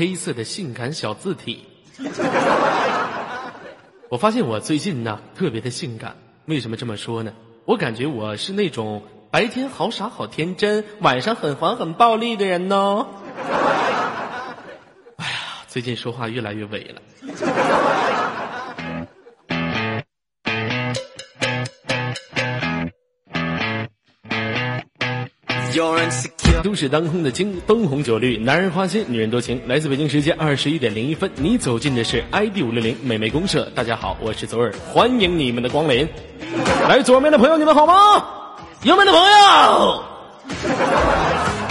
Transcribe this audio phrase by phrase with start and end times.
[0.00, 1.66] 黑色的性感小字体。
[4.08, 7.34] 我发现我最近呢特别的性感，为什么这么说呢？
[7.66, 13.08] 我感觉我是那种白天好傻好天真，晚上很黄很暴力的人呢。
[15.16, 15.36] 哎呀，
[15.68, 17.02] 最近说话越来越伪了。
[26.62, 29.62] 都市当空的金灯红酒绿，男人花心，女人多情。
[29.66, 33.64] 来自北京时间二十一点零一分，你走进的是 ID 五六零美美公社。
[33.74, 36.06] 大家好，我是左耳，欢迎你们的光临。
[36.86, 38.24] 来左面的朋友，你们好吗？
[38.82, 40.04] 右面的朋友，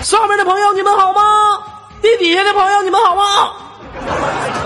[0.02, 1.22] 上面的朋友，你们好吗？
[2.02, 3.52] 地底下的朋友，你们好吗？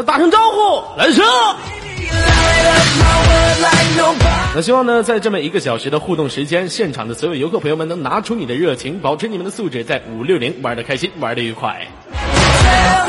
[0.05, 1.23] 打声招呼，来车。
[4.55, 11.87] 那希望呢，在这么一个小时的互动时间，现场的所有游客朋友们能拿出你的热情，保持你们的素质，在五六零玩的开心，玩的愉快。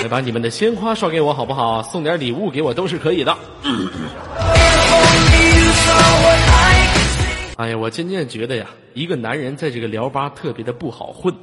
[0.00, 1.82] 来把你们的鲜花刷给我好不好？
[1.82, 3.36] 送点礼物给我都是可以的。
[7.56, 11.34] 哎呀，我渐渐觉得呀，一个男人在这个聊吧特别的不好混。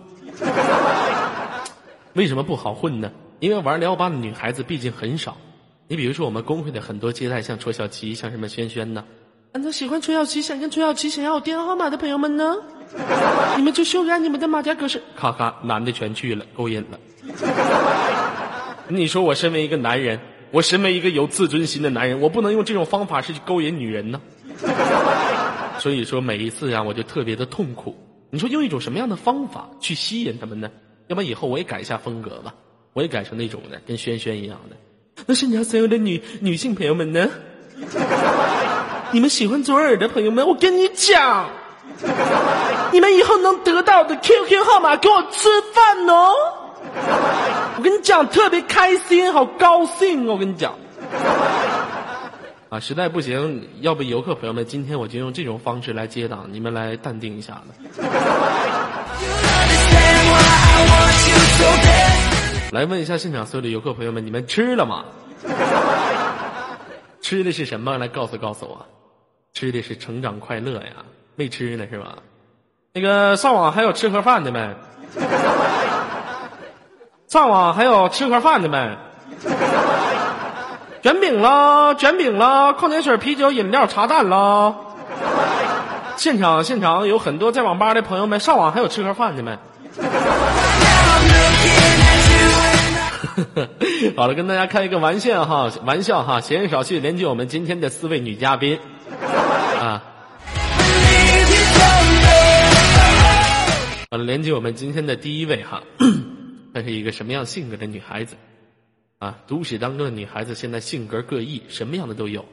[2.14, 3.12] 为什么不好混呢？
[3.40, 5.38] 因为玩聊吧的女孩子毕竟很少。
[5.92, 9.04] 你比如说，我们工会的很多接待，像戳小琪，像什么轩轩呢？
[9.52, 12.56] 那喜欢戳小琪，想跟戳小琪想要我电话号码的朋友们呢？
[13.58, 16.98] 你们就修改你们的马甲格式，咔咔，男的全去了，勾引了。
[18.88, 20.18] 你说我身为一个男人，
[20.52, 24.22] 我身为一个有自尊心的男人，我不能用这种方法是去勾引女人呢？
[25.78, 27.94] 所以说每一次呀，我就特别的痛苦。
[28.30, 30.72] 你说用一种什么样的方法去吸引他们呢？
[31.08, 32.56] 要不以后我也改一下风格吧，
[32.94, 34.78] 我也改成那种的，跟轩轩一样的。
[35.26, 37.30] 那是你所有的女女性朋友们呢？
[39.12, 41.50] 你们喜欢左耳的朋友们，我跟你讲，
[42.92, 46.32] 你们以后能得到的 QQ 号码，给我吃饭哦！
[47.78, 50.34] 我跟你讲，特别开心，好高兴哦！
[50.34, 50.74] 我跟你讲，
[52.70, 58.02] 啊，实在不行，要不游客朋友们，今天我就用这种方式来接档，你们来淡定一下子。
[62.72, 65.04] 来问一下现场所有的游客朋友们，你们吃了吗？
[67.22, 67.98] 吃的是什么？
[67.98, 68.86] 来告诉告诉我，
[69.54, 71.04] 吃的是成长快乐呀？
[71.36, 72.16] 没吃呢是吧？
[72.94, 74.74] 那个上网还有吃盒饭的没？
[77.28, 78.98] 上网还有吃盒饭的没？
[81.04, 84.78] 卷饼了，卷饼了，矿泉水、啤酒、饮料、茶蛋了。
[86.16, 89.58] 现场现场有很多在网吧的朋友们，上网还有吃盒饭的没？
[94.18, 98.80] 好了，跟大家开一个玩笑哈，玩笑哈，闲言少叙，连接我们今天的四位女嘉宾
[99.80, 100.04] 啊。
[104.10, 105.84] 好了，连接我们今天的第一位哈，
[106.74, 108.36] 她是一个什么样性格的女孩子
[109.20, 109.38] 啊？
[109.48, 112.46] 都市当中的女孩子现在性格各异，什么样的都有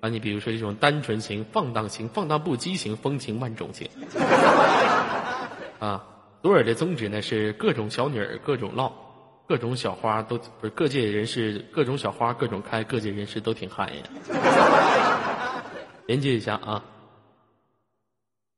[0.00, 0.08] 啊。
[0.08, 3.88] 你比如说这种单纯型、放荡型、放荡不羁型、风情万种型
[5.78, 6.04] 啊。
[6.42, 8.92] 左耳的宗旨呢是各种小女儿各种唠。
[9.46, 14.02] 各种小花都不是各界人士，各种小花各种开，各界人士都挺嗨呀。
[16.06, 16.84] 连接一下啊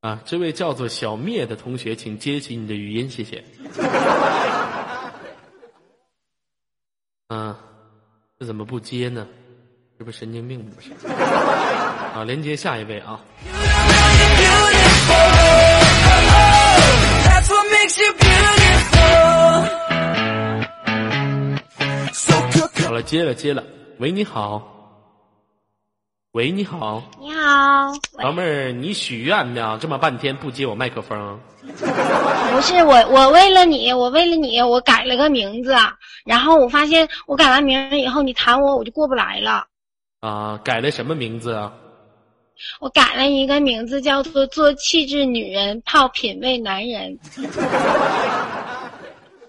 [0.01, 0.21] 啊！
[0.25, 3.43] 这位叫做小灭的同学，请接起你的语音，谢谢。
[7.29, 7.59] 啊，
[8.39, 9.27] 这怎么不接呢？
[9.99, 10.71] 这不神经病吗？
[10.75, 10.93] 不是。
[11.13, 13.21] 啊，连接下一位啊。
[22.87, 23.63] 好了， 接了接了。
[23.99, 24.73] 喂，你好。
[26.33, 27.03] 喂，你好。
[27.19, 29.79] 你好，老妹儿，你许愿呢？
[29.81, 31.41] 这么半天不接我麦克风。
[31.67, 35.75] 不是我，我为了你，我为了你，我改了个名字。
[36.25, 39.65] 然后我发现，我改完名以后，你弹我，我就过不来了。
[40.21, 41.73] 啊，改了什么名字啊？
[42.81, 47.19] 我改了一个名字，叫做“做气质女人，泡品味男人”。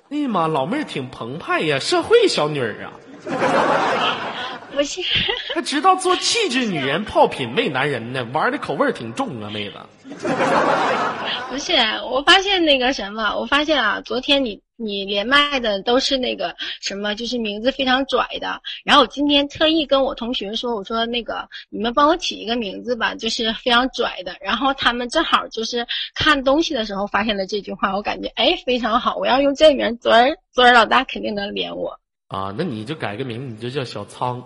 [0.10, 2.94] 哎呀妈，老妹儿挺澎湃呀，社会小女儿啊。
[4.74, 5.02] 不是，
[5.56, 9.76] 他知道做气质女人、泡品味男人呢，玩的口味挺重啊，妹子。
[11.50, 11.74] 不是，
[12.12, 18.62] 我发现那个什么，我发现啊，昨天你你连麦的都是那个什么，就是名字非常拽的。
[18.84, 24.36] 然后我今天特意跟我同学说，我说那个你们帮我起一个名字吧，就是非常拽的。
[24.42, 32.00] 然后他们正好就是看东西的时候发现了这句话，我感觉哎非常好，我要用这名，昨儿昨儿老大肯定能连我。
[32.28, 34.44] 啊，那你就改个名，你就叫小仓。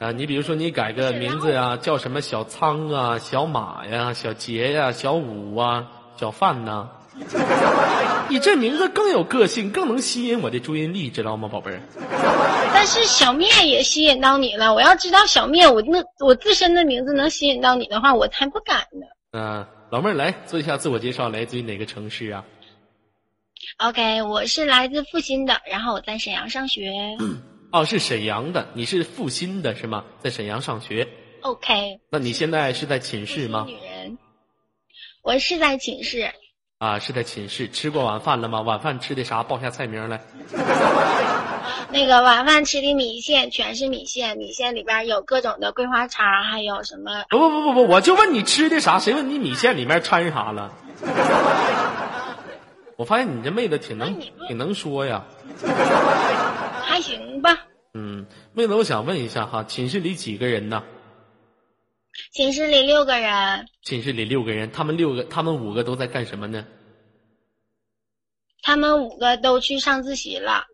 [0.00, 5.86] 啊，你比如说你改个名字呀，叫什么小仓啊、小马呀、小杰呀、小五啊、
[6.16, 6.88] 小范呐。
[8.28, 11.80] 你这名字更有个性，更能吸引我的注意力，知道吗，宝贝儿？
[12.72, 14.72] 但是小面也吸引到你了。
[14.72, 19.06] 我要知道小面，我那我自身的名字能吸引到你的话，我才不敢呢。
[19.32, 22.44] 嗯、老妹儿来做一下自我介绍，来自于哪个城市啊？
[23.78, 26.92] OK，我是来自阜新的，然后我在沈阳上学。
[27.72, 30.04] 哦，是沈阳的，你是阜新的是吗？
[30.22, 31.08] 在沈阳上学
[31.42, 33.64] ，OK，那你现在是在寝室吗？
[33.66, 34.18] 女人，
[35.22, 36.32] 我是在寝室。
[36.78, 37.68] 啊，是在寝室。
[37.68, 38.60] 吃过晚饭了吗？
[38.62, 39.42] 晚饭吃的啥？
[39.42, 40.20] 报下菜名来。
[41.92, 48.98] 那个晚饭吃的米线全是米线，米线里边有各种的桂花肠，还有什么不不不不不，我就问你吃的啥？
[48.98, 50.72] 谁问你米线里面掺啥了？
[53.00, 55.24] 我发现你这妹子挺能挺能说呀。
[56.84, 57.66] 还行吧。
[57.94, 60.84] 嗯，妹子，我想问一下哈，寝室里几个人呢？
[62.34, 66.66] 寝室里六个人，寝室里六个人，他们六个，他们五个都在干什么呢？
[68.60, 70.64] 他们五个都去上自习了。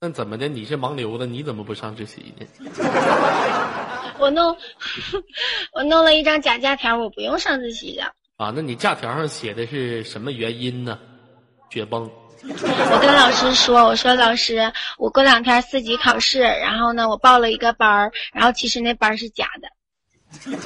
[0.00, 0.48] 那怎么的？
[0.48, 2.46] 你是盲流子，你怎么不上自习呢？
[4.18, 4.56] 我弄，
[5.74, 8.04] 我弄了一张假假条，我不用上自习的。
[8.38, 10.98] 啊，那你假条上写的是什么原因呢？
[11.70, 12.10] 雪崩。
[12.42, 19.68] 我跟老师说，我说老师，我过两天四级考试，然后呢，我报了一个班儿，然后其实那班儿是假的。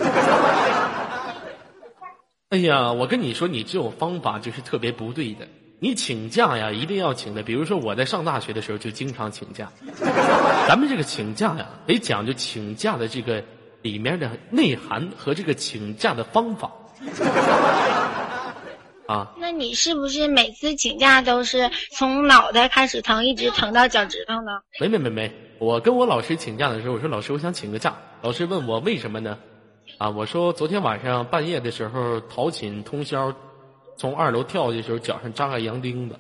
[2.51, 5.49] 哎呀，我跟你说，你这种方法就是特别不对的。
[5.81, 7.43] 你请假呀，一定要请的。
[7.43, 9.69] 比如说我在上大学的时候就经常请假。
[10.69, 13.43] 咱们这个请假呀，得讲究请假的这个
[13.83, 16.71] 里面的内涵和这个请假的方法。
[19.07, 24.61] 啊，那你是不是每次请假都是从脑袋开始疼，一直疼到脚趾头呢？
[24.81, 27.95] 没没没没，我跟我老师请假的时候，我说老师，我想请个假。
[28.23, 29.39] 老师问我为什么呢？
[29.99, 33.31] 啊，我说昨天晚上半夜的时候逃寝通宵，
[33.99, 36.17] 从二楼跳下去的时候脚上扎个洋钉子。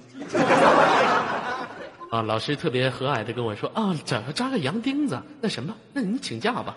[2.10, 6.76] 啊，老师特别和蔼的跟我说啊，脚上扎个洋钉子，那什么，那你请假吧。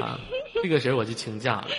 [0.00, 0.16] 啊，
[0.62, 1.66] 这个时候我就请假了。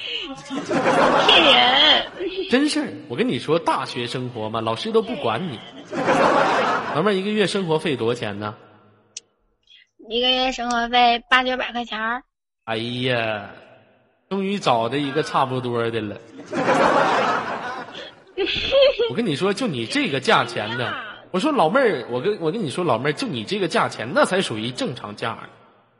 [1.27, 2.05] 骗人！
[2.49, 5.59] 真事儿，我跟你说，大学生活嘛，老师都不管你。
[6.95, 8.55] 老妹儿，一个月生活费多少钱呢？
[10.09, 12.23] 一个月生活费八九百块钱儿。
[12.65, 13.51] 哎呀，
[14.29, 16.17] 终于找着一个差不多的了。
[19.09, 20.93] 我跟你说，就你这个价钱呢，
[21.31, 25.49] 我说老妹儿，我跟我跟你说，老妹儿，就你这个价钱，那才属于正常价儿。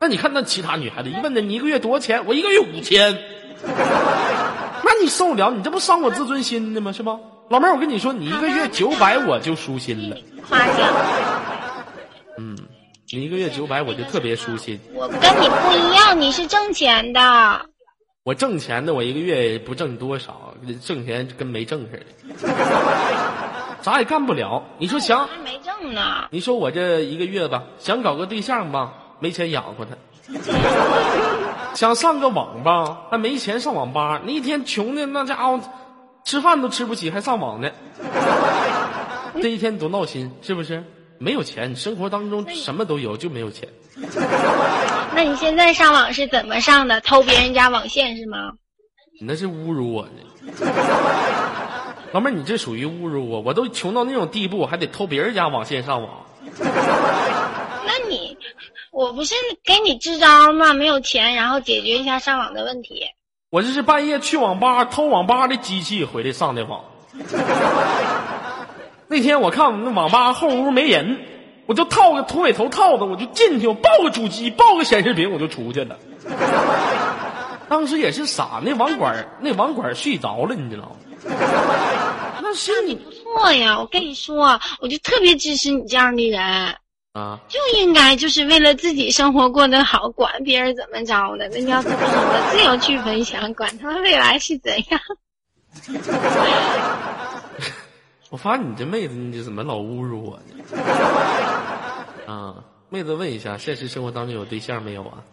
[0.01, 3.15] 那你看那其他女孩子，一问呢你一个月多少钱，我一个月五千，
[4.83, 6.91] 那你受不了，你这不伤我自尊心呢吗？
[6.91, 7.19] 是吧？
[7.49, 10.17] 老妹儿，我跟你说，你一个月九百我就舒心了，
[10.49, 10.91] 夸奖。
[12.39, 12.57] 嗯，
[13.11, 14.79] 你一个月九百我就特别舒心。
[14.95, 17.61] 我跟你不一样，你是挣钱的。
[18.23, 22.03] 我挣钱的，我一个月不挣多少，挣钱跟没挣似
[22.41, 22.49] 的，
[23.83, 24.63] 啥也干不了。
[24.79, 26.27] 你说想，还没挣呢。
[26.31, 29.95] 你说我这一个月吧，想搞个对象吧，没钱养活他；
[31.73, 34.19] 想上个网吧，还没钱上网吧。
[34.25, 35.59] 那一天穷的那家伙，
[36.25, 37.69] 吃饭都吃不起，还上网呢。
[39.41, 40.83] 这一天多闹心，是不是？
[41.19, 43.69] 没有钱，生活当中什么都有，就没有钱。
[45.13, 46.99] 那你现在上网是怎么上的？
[47.01, 48.53] 偷别人家网线是吗？
[49.19, 50.11] 你那是侮辱我呢，
[52.11, 53.39] 老妹儿，你这属于侮辱我。
[53.41, 56.25] 我都穷到那种地步，还得偷别人家网线上网。
[56.59, 58.30] 那你，
[58.91, 59.33] 我不是
[59.63, 60.73] 给你支招吗？
[60.73, 63.05] 没有钱，然后解决一下上网的问题。
[63.49, 66.83] 我这是半夜去网吧偷网吧的机器回来上的网。
[69.07, 71.19] 那天我看我们那网吧后屋没人，
[71.67, 75.97] 我就套个土匪头套子，我就进去，我抱个主机，抱个显示屏，我就出去了。
[77.69, 80.97] 当时也是傻，那网管那网管睡着了，你知道吗？
[82.41, 86.75] 那是你不错呀，我跟你说，我就特别支持你这样的人，
[87.13, 95.01] 啊，就应该就是为了自己生活过得好，管别人怎么着的，那要怎么怎么自由去分享，管他们未来是怎样。
[98.29, 100.55] 我发现你这妹子，你怎么老侮辱我呢？
[102.27, 105.25] 啊，妹子问一下，现实生活当中有对象没有啊？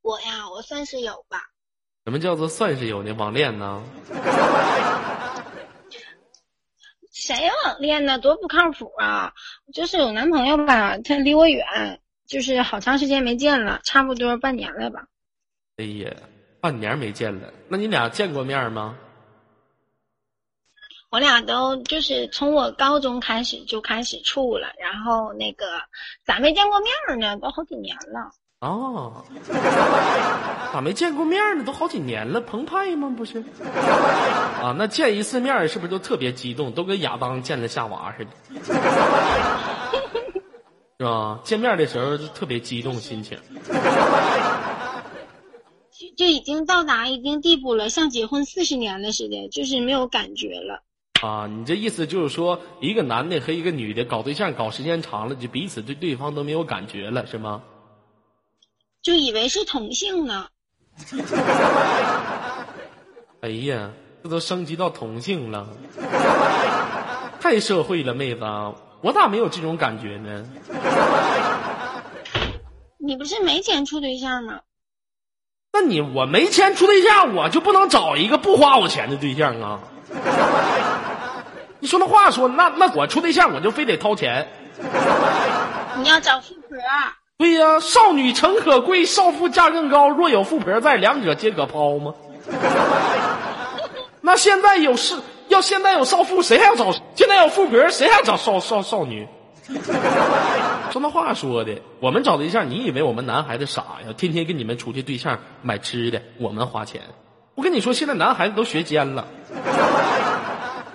[0.00, 1.50] 我呀，我算是有吧。
[2.06, 3.12] 什么叫做算是有呢？
[3.12, 3.82] 网恋呢？
[7.12, 8.18] 谁网恋呢？
[8.18, 9.32] 多不靠谱啊！
[9.72, 11.64] 就是有男朋友吧，他离我远，
[12.26, 15.06] 就是好长时间没见了，差不多半年了吧。
[15.76, 16.10] 哎呀，
[16.60, 18.96] 半年没见了，那你俩见过面吗？
[21.10, 25.64] 我俩都就是从我高中开始就开始处了，然后那个
[26.24, 27.36] 咋没见过面呢？
[27.38, 28.32] 都好几年了。
[28.64, 29.22] 哦，
[30.72, 31.64] 咋没见过面呢？
[31.64, 33.12] 都好几年了，澎湃吗？
[33.14, 33.44] 不是？
[34.62, 38.30] 啊，那见一次面是不是都特别激动，都跟亚当见了夏娃似的，
[40.98, 41.40] 是吧？
[41.44, 43.36] 见面的时候就特别激动心情。
[46.16, 50.82] 就已经到达一定地步了，像结婚四十年了似的，就是没有感觉了。
[51.22, 57.62] 啊，你这意思就是说，一个男的和一个女的搞对象搞时间长了，就彼此对对方都没有感觉了，是吗？
[59.04, 60.46] 就以为是同性呢。
[63.42, 63.90] 哎呀，
[64.22, 65.68] 这都升级到同性了，
[67.38, 68.40] 太社会了，妹子，
[69.02, 70.48] 我咋没有这种感觉呢？
[72.96, 74.60] 你不是没钱处对象吗？
[75.74, 79.80] 那你我没钱处对象，我就不能找一个不花我钱的对象啊？
[81.78, 84.48] 你说那话说，那那我处对象我就非得掏钱？
[85.98, 86.78] 你要找富婆。
[87.36, 90.08] 对呀，少女诚可贵，少妇价更高。
[90.08, 92.14] 若有富婆在，两者皆可抛吗？
[94.22, 95.16] 那现在有是，
[95.48, 96.92] 要现在有少妇，谁还要找？
[97.16, 99.26] 现在有富婆，谁还找少少少女？
[100.92, 104.14] 说那话说的，我们找对象，你以为我们男孩子傻呀？
[104.16, 107.02] 天天跟你们出去对象买吃的，我们花钱。
[107.56, 109.26] 我跟你说，现在男孩子都学奸了，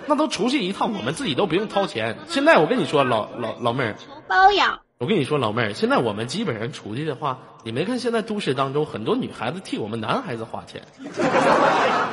[0.06, 2.16] 那都出去一趟，我们自己都不用掏钱。
[2.28, 4.80] 现在我跟你说，老老老妹儿，求包养。
[5.00, 10.82] 我跟你说，老妹儿，现在我们基本上出去的话，你没看现在都市当中很多女孩子替我们男孩子花钱，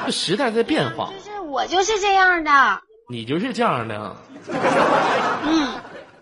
[0.06, 1.12] 这时代在变化。
[1.12, 2.82] 就是我就是这样的。
[3.10, 4.16] 你就是这样的。
[5.44, 5.68] 嗯。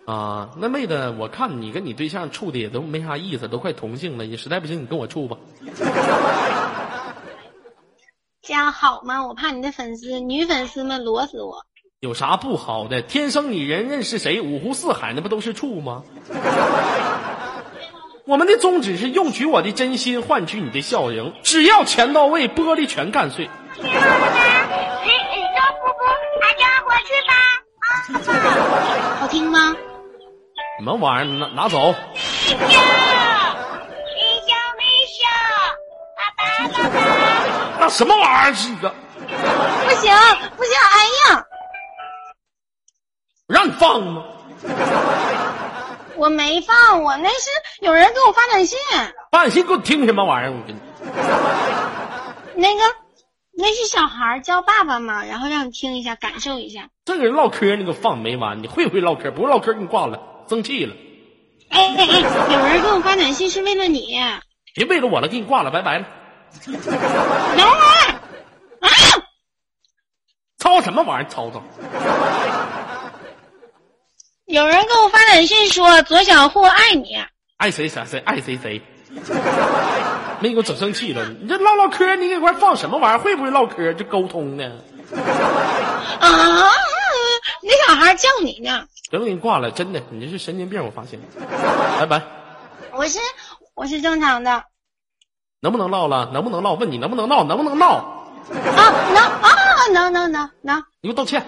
[0.08, 5.38] 啊，那妹子，我看你跟你对象处的也都没啥意思，都快同性了，你实在不行你跟我处吧。
[8.42, 9.28] 这样好吗？
[9.28, 11.64] 我怕你的粉丝女粉丝们裸死我。
[12.02, 13.02] 有啥不好的？
[13.02, 14.42] 天生你人认识谁？
[14.42, 16.04] 五湖四海那不都是处吗？
[18.26, 23.50] 我们的宗旨是用取我的真心换取你的笑容，只要钱到位，玻璃全干碎。
[29.20, 29.76] 好听吗？
[30.78, 31.34] 什么玩意儿？
[31.38, 31.94] 拿拿走。
[32.44, 35.24] 笑，微笑微笑，
[36.18, 36.96] 爸爸爸爸。
[37.80, 38.94] 那什么玩意儿是一个？
[39.28, 40.14] 不行
[40.58, 41.45] 不行，哎呀！
[43.48, 44.24] 我让你放吗？
[46.16, 47.50] 我没放，我那是
[47.82, 48.78] 有人给我发短信。
[49.32, 50.52] 发短信给我听什么玩意儿？
[50.52, 50.80] 我跟你。
[52.56, 52.82] 那个，
[53.56, 56.88] 那是小孩叫爸爸嘛，然后让你听一下，感受一下。
[57.04, 58.64] 这个人唠嗑，你给我放没完？
[58.64, 59.30] 你会不会唠嗑？
[59.30, 60.96] 不会唠嗑，给你挂了，生气了。
[61.70, 62.22] 哎哎哎！
[62.54, 64.18] 有人给我发短信是为了你。
[64.74, 66.06] 别为了我了，给你挂了，拜拜了。
[66.66, 68.16] 等会儿。
[68.80, 68.90] 啊！
[70.58, 71.30] 吵什么玩意儿？
[71.30, 71.62] 吵吵。
[74.46, 77.16] 有人给我发短信说：“左小护爱你，
[77.58, 78.82] 爱谁谁谁爱谁谁。”
[80.40, 81.28] 没给我整生气了。
[81.42, 83.18] 你这唠唠嗑，你给块放什么玩意儿？
[83.18, 83.92] 会不会唠嗑？
[83.94, 84.72] 这沟通呢？
[86.20, 86.70] 啊！
[87.64, 88.86] 那小孩叫你呢。
[89.10, 89.72] 行，我给你挂了。
[89.72, 91.20] 真的，你这是神经病，我发现。
[92.00, 92.22] 拜拜。
[92.92, 93.18] 我是
[93.74, 94.64] 我是正常的。
[95.60, 96.30] 能不能唠了？
[96.34, 96.74] 能不能唠？
[96.74, 97.44] 问你能不能唠？
[97.44, 97.96] 能不能闹？
[97.96, 100.84] 啊，能啊，能能能能。
[101.02, 101.44] 你给我道歉。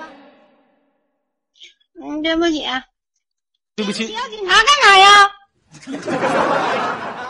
[2.01, 2.63] 嗯，对不起，
[3.75, 4.05] 对不起。
[4.05, 5.31] 你要警察干啥呀？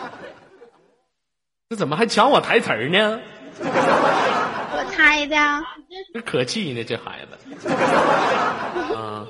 [1.70, 3.20] 这怎么还抢我台词儿呢？
[3.60, 5.36] 我猜的。
[6.14, 7.38] 这可气呢，这孩子。
[8.96, 9.26] 啊。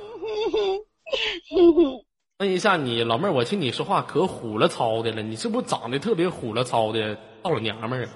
[2.40, 8.12] 问一下你老妹儿，我听你说话可虎了糙的了，你是不是长得特别虎了糙的大老娘们儿啊？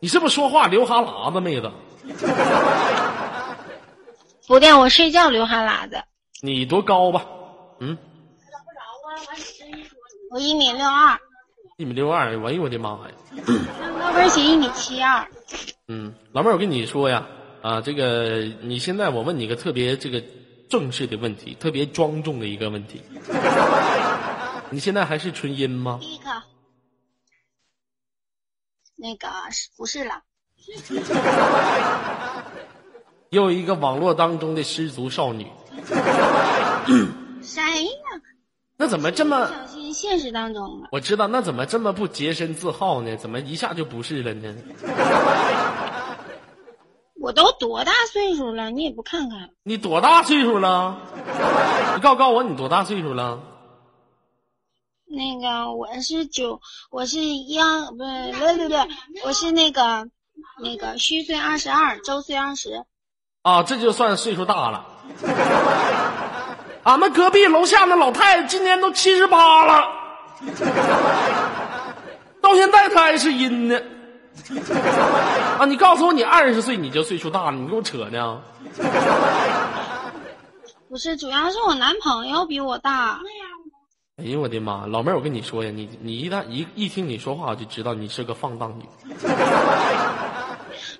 [0.00, 1.70] 你是不是说话流哈喇子，妹子？
[4.50, 6.02] 不对，我睡觉流哈喇子。
[6.42, 7.24] 你多高吧？
[7.78, 7.96] 嗯。
[10.32, 11.16] 我一米六二。
[11.76, 13.12] 一米六二，哎呦我的妈呀！
[14.00, 15.24] 高跟鞋一米七二。
[15.86, 17.28] 嗯，老妹儿，我跟你说呀，
[17.62, 20.20] 啊，这个你现在我问你个特别这个
[20.68, 23.00] 正式的问题，特别庄重的一个问题。
[24.70, 25.98] 你现在还是纯阴吗？
[26.00, 26.24] 第一个，
[28.96, 30.24] 那个是不是了？
[33.30, 35.46] 又一个网络当中的失足少女，
[37.42, 37.90] 谁呀？
[38.76, 39.46] 那怎么这么？
[39.48, 40.88] 小心现实当中了。
[40.90, 43.16] 我知道，那怎么这么不洁身自好呢？
[43.16, 44.52] 怎么一下就不是了呢？
[47.20, 49.50] 我都多大岁数了，你也不看看？
[49.62, 50.98] 你多大岁数了？
[51.94, 53.40] 你告告我你多大岁数了？
[55.06, 56.60] 那个我是九，
[56.90, 58.74] 我是幺，不是不不不，
[59.28, 60.08] 我是那个
[60.60, 62.84] 那个虚岁二十二，周岁二十。
[63.42, 64.84] 啊，这就算岁数大了。
[66.82, 69.88] 俺们隔壁楼下那老太太今年都七十八了。
[72.42, 73.80] 到现在她还是阴呢。
[75.58, 78.42] 啊，你告诉我你二十岁你就岁数大了，你给我扯呢？
[80.88, 83.20] 不是，主要是我男朋友比我大。
[84.16, 88.84] 哎呦我的妈，老妹儿，我跟你说呀，你你一旦一一听你说话，我就知道你是个放荡女。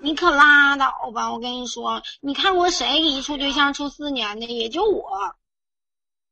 [0.02, 1.30] 你可拉倒吧！
[1.33, 4.47] 我跟你说，你看过谁一处对象处四年的？
[4.47, 5.02] 也就我。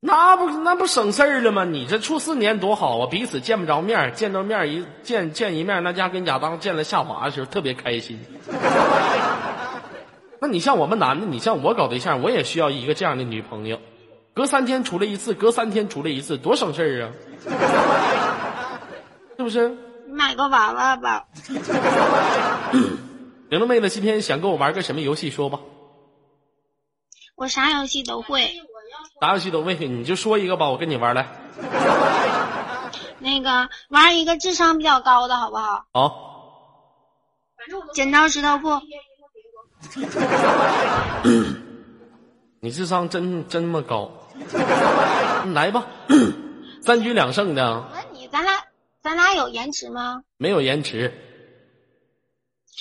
[0.00, 1.64] 那不那不省事儿了吗？
[1.64, 8.18] 你这处四年多好啊，彼此见不着面，见着面一见见一面，那家跟亚当见了夏娃的时候特别开心。
[10.40, 13.80] 那你像我们男的，你像我搞对象，我也需要一个这样的女朋友，
[14.34, 17.10] 隔三天出来一次，隔三天出来一次，多省事儿啊，
[19.36, 19.68] 是不是？
[20.06, 21.26] 你买个娃娃吧。
[23.50, 25.30] 玲玲妹子，今天想跟我玩个什么游戏？
[25.30, 25.60] 说吧。
[27.34, 28.52] 我啥游戏都会。
[29.22, 31.26] 啥游戏都会，你就说一个吧，我跟你玩来。
[33.20, 35.86] 那个玩一个智商比较高的，好不好？
[35.92, 36.28] 好。
[37.94, 38.80] 剪刀石头布。
[42.60, 44.10] 你智商真真么高？
[45.54, 45.86] 来吧，
[46.82, 47.64] 三局两胜的。
[47.72, 48.62] 我问你，咱俩
[49.02, 50.22] 咱俩有延迟吗？
[50.36, 51.24] 没有延迟。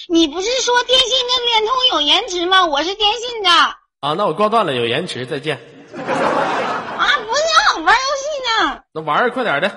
[0.10, 2.66] 你不是说电信跟联通有延迟吗？
[2.66, 3.50] 我是电信的。
[3.50, 5.58] 啊，那我挂断了，有延迟，再见。
[5.58, 8.82] 啊，不是，玩游戏呢。
[8.94, 9.72] 那玩儿，快点的。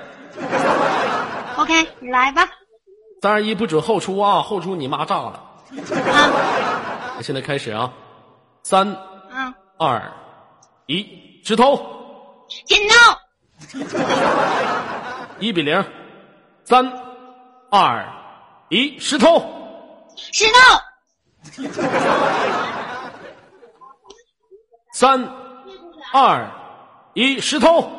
[1.56, 2.48] OK，你来吧。
[3.22, 4.42] 三二一，不准后出啊！
[4.42, 5.42] 后出你妈炸了。
[6.12, 7.20] 啊。
[7.22, 7.92] 现在开始啊，
[8.62, 8.96] 三，
[9.30, 10.12] 嗯，二，
[10.86, 12.46] 一，石头。
[12.66, 12.94] 剪刀。
[15.38, 15.84] 一比零。
[16.64, 16.92] 三，
[17.70, 18.06] 二，
[18.68, 19.59] 一，石头。
[20.32, 20.58] 石头。
[24.92, 25.24] 三，
[26.12, 26.50] 二，
[27.14, 27.90] 一，石头。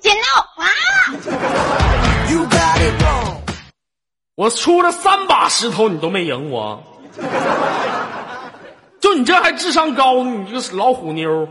[0.00, 0.22] 剪刀
[0.62, 0.68] 啊！
[4.34, 6.82] 我出了三把石头，你都没赢我。
[9.00, 11.48] 就你这还智商高呢，你这个老虎妞。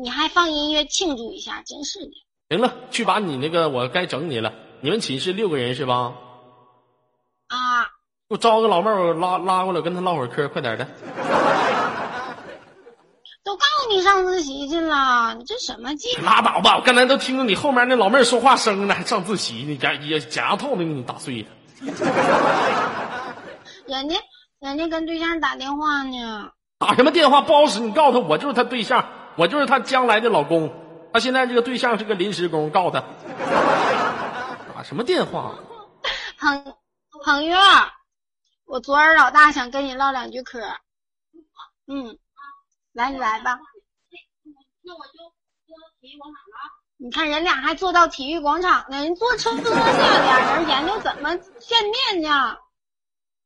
[0.00, 2.10] 你还放音乐庆祝一下，真是的。
[2.50, 4.52] 行了，去把你那个，我该整你了。
[4.80, 6.12] 你们寝室六个人是吧？
[7.48, 7.84] 啊！
[8.28, 10.86] 给我招个老妹儿，拉拉过来，跟他唠会儿嗑，快点的。
[13.42, 16.22] 都告诉你上自习去了，你这什么劲？
[16.22, 16.76] 拉倒吧！
[16.76, 21.48] 我刚才都听着你后面那老妹儿说话声呢，还 上自习呢，假也假牙套都给你打碎了。
[23.86, 24.16] 人家
[24.60, 26.50] 人家跟对象打电话呢。
[26.78, 27.80] 打什么电话不好使？
[27.80, 30.70] 你告诉他，我就是他对象，我就是他将来的老公。
[31.10, 33.02] 他现在这个对象是个临时工，告诉他。
[34.78, 35.58] 打什么电话？
[36.38, 36.76] 朋
[37.24, 37.58] 朋友，
[38.64, 40.60] 我昨儿老大想跟你唠两句嗑。
[41.88, 42.16] 嗯，
[42.92, 43.58] 来你来吧。
[44.82, 45.14] 那我就
[45.66, 46.70] 坐体育广场了。
[46.96, 52.56] 你看人俩还坐到体育广场呢，人坐车呢，俩人研究怎么见面呢。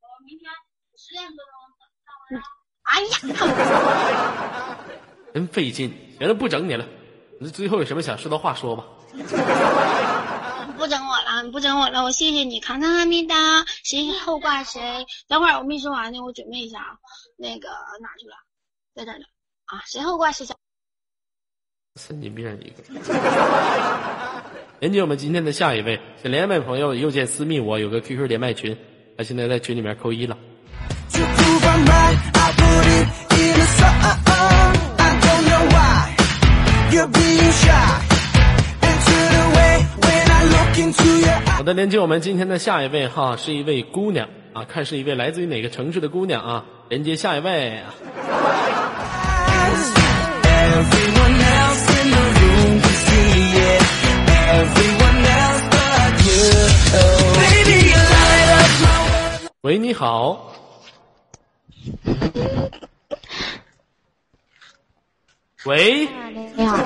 [0.02, 0.52] 我明天
[0.98, 1.42] 十点多
[2.28, 2.42] 钟
[2.82, 4.76] 哎呀，
[5.32, 6.14] 真费劲。
[6.18, 6.84] 行了，不整你了。
[7.40, 8.84] 你最后有什么想说的话说吧。
[10.82, 13.36] 不整我了，不整我了，我谢谢你，康康哈密达，
[13.84, 15.06] 谁后挂谁？
[15.28, 16.98] 等会儿我没说完呢，我准备一下啊。
[17.38, 17.68] 那个
[18.00, 18.34] 哪去了？
[18.92, 19.24] 在这儿呢。
[19.66, 20.56] 啊，谁后挂谁下。
[22.00, 22.82] 神经病一个。
[24.80, 28.76] 连接我们今天的下一位，想连麦朋友右键私密我，有个 QQ 连麦群，
[29.16, 30.36] 他现在在群里面扣一了。
[41.56, 46.64] 好的，连接我们今天的下一位哈，是一位姑娘啊，看是一位来自于哪个城市的姑娘啊？
[46.88, 47.80] 连接下一位。
[59.60, 60.52] 喂，你好。
[65.64, 66.08] 喂。
[66.56, 66.76] 你好。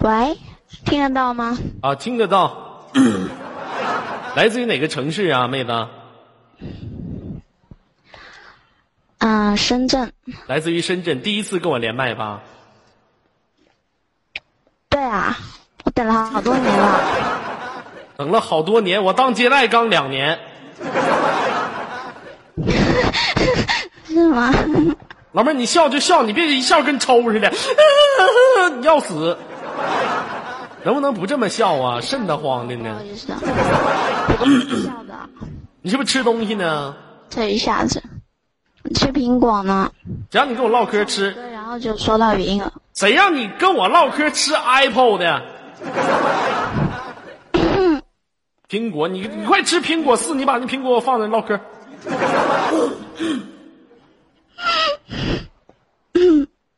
[0.00, 0.36] 喂，
[0.84, 1.58] 听得到吗？
[1.82, 2.86] 啊，听得到。
[4.36, 5.88] 来自于哪个城市啊，妹子？
[9.18, 10.12] 啊，深圳。
[10.46, 12.40] 来自于深圳，第一次跟我连麦吧？
[14.88, 15.36] 对啊，
[15.84, 17.00] 我等了好多年了。
[18.16, 20.38] 等了好多年，我当接待刚两年。
[24.06, 24.52] 是吗？
[25.32, 27.52] 老妹儿，你笑就笑，你别一笑跟抽似的，
[28.78, 29.36] 你 要死。
[30.84, 32.00] 能不能不这么笑啊？
[32.00, 32.98] 瘆得慌的呢。
[32.98, 33.26] 不好意思，
[34.84, 35.28] 笑的。
[35.82, 36.94] 你是不是吃东西呢？
[37.30, 38.02] 这一下子，
[38.94, 39.90] 吃苹果呢。
[40.30, 42.72] 只要你跟我唠嗑吃，然后就收到语音了。
[42.92, 45.42] 谁让你跟我唠嗑吃 Apple 的？
[48.68, 51.58] 苹果，你你快吃苹果四，你把那苹果放那唠嗑。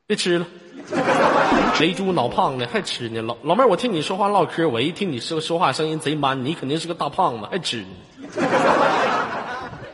[0.06, 0.46] 别吃了，
[1.74, 3.20] 肥猪脑胖的还吃呢。
[3.22, 7.88] 老老妹儿，我听你说话唠嗑，我一听你说说话声音贼 man，你肯定是个大胖子，还吃呢。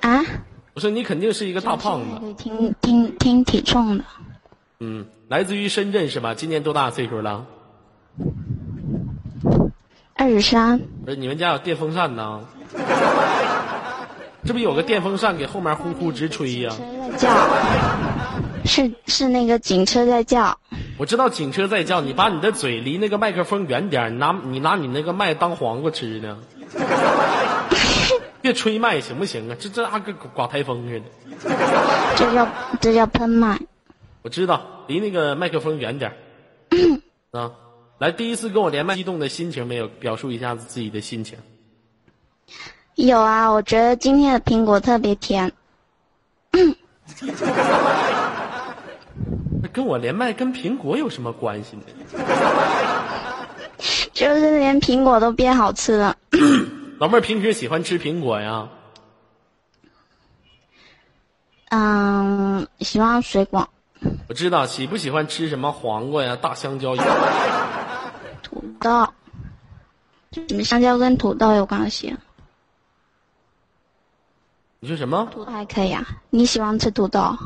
[0.01, 0.25] 啊？
[0.75, 2.07] 我说你肯定是一个大胖子。
[2.21, 4.05] 可以听听听体重的。
[4.81, 6.35] 嗯，来自于深圳是吧？
[6.35, 7.45] 今年多大岁数了？
[10.15, 10.79] 二十三。
[11.05, 12.41] 不是，你们家有电风扇呢？
[14.45, 16.73] 这不有个电风扇给后面呼呼直吹呀？
[18.65, 20.59] 是是那个警车在叫。
[20.99, 26.39] 我知道警车在叫，你把你的嘴离那个麦克风远点，你拿你拿你那个麦当黄瓜吃呢？
[28.41, 29.57] 别吹麦行不行啊？
[29.59, 31.07] 这这跟刮台风似的。
[32.17, 32.49] 这叫
[32.81, 33.61] 这叫喷麦。
[34.23, 36.13] 我知道，离那个麦克风远点
[37.31, 37.53] 啊，
[37.99, 39.87] 来，第一次跟我连麦，激动的心情没有？
[39.89, 41.39] 表述一下子自己的心情。
[42.95, 45.53] 有啊，我觉得今天的苹果特别甜。
[49.63, 51.83] 那跟我连麦跟苹果有什么关系呢？
[54.13, 56.17] 就是连苹果都变好吃了。
[56.99, 58.69] 老妹儿平时喜欢吃苹果呀？
[61.71, 63.69] 嗯，喜欢水果。
[64.29, 66.95] 我知道，喜不喜欢吃什么黄瓜呀、大香蕉？
[68.43, 69.09] 土豆。
[70.49, 72.17] 什么香蕉跟土豆有关系？
[74.81, 75.29] 你说什么？
[75.33, 76.05] 土豆还可以啊。
[76.31, 77.37] 你喜欢吃土豆？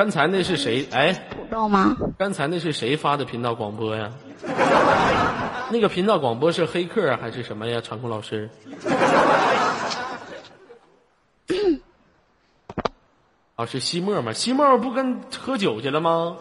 [0.00, 0.88] 刚才那是谁？
[0.92, 1.94] 哎，土豆吗？
[2.16, 4.10] 刚才那是谁发的频道广播呀？
[5.68, 7.82] 那个频道广播是黑客还是什么呀？
[7.82, 8.48] 长空老师？
[13.56, 14.32] 啊，是西莫吗？
[14.32, 16.34] 西莫不跟喝酒去了吗？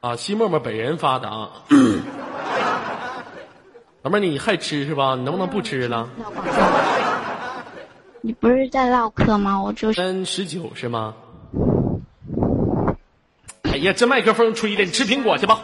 [0.00, 1.50] 啊，西沫沫本人发的啊。
[4.00, 5.14] 老妹儿，你还吃是吧？
[5.14, 6.08] 你能不能不吃了？
[8.26, 9.60] 你不是在唠嗑吗？
[9.60, 10.00] 我就是。
[10.00, 11.14] 三十九是吗？
[13.64, 15.62] 哎呀，这麦克风吹的，你吃苹果去吧。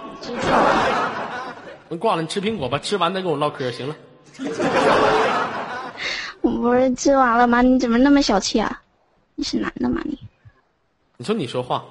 [1.89, 2.79] 能挂了，你吃苹果吧。
[2.79, 3.97] 吃完再跟我唠嗑，行了。
[6.43, 7.63] 我不是吃完了吗？
[7.63, 8.83] 你怎么那么小气啊？
[9.37, 10.19] 你是男的吗你？
[11.17, 11.83] 你说你说话。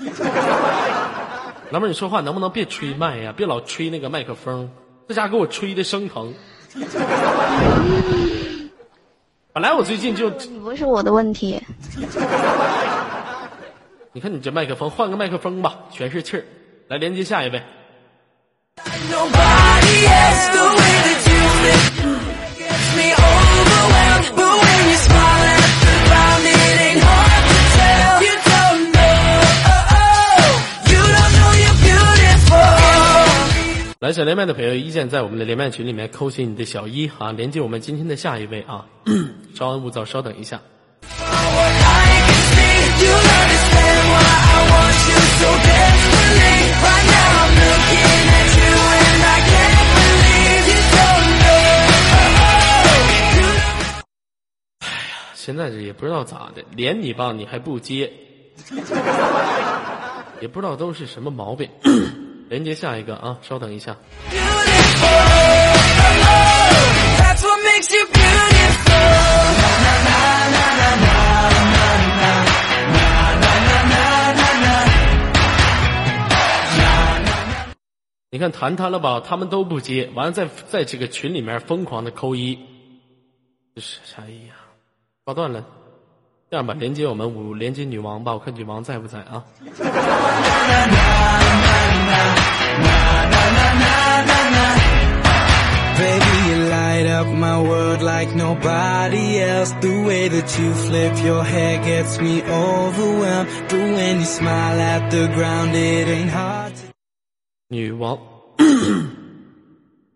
[1.70, 3.34] 老妹儿，你说话能不能别吹麦呀？
[3.36, 4.70] 别老吹那个麦克风，
[5.06, 6.32] 这家给我吹的生疼。
[9.58, 11.60] 本来我最近就你不是我的问题。
[14.12, 16.44] 你看你这麦克风，换个麦克风吧，全是气儿。
[16.86, 17.60] 来连接下一位。
[34.00, 38.86] 来想连麦的朋友，一键在我们的连麦群里面扣起你的小一啊，连接我们今天的下一位啊。
[39.56, 40.60] 稍安勿躁，稍等一下。
[41.02, 41.16] 哎
[54.76, 54.86] 呀，
[55.34, 58.12] 现在这也不知道咋的，连你吧，你还不接，
[60.40, 61.68] 也不知道都是什么毛病。
[62.48, 63.94] 连接下一个啊，稍等一下。
[78.30, 82.58] 你看谈谈了吧，他们都不接，完了在在这个群里面疯狂的扣一，
[83.74, 84.54] 这是啥意呀？
[85.24, 85.64] 挂断了。
[86.50, 89.44] 这样吧，连接我们五连接女王吧，我看女王在不在啊？
[107.68, 108.18] 女王，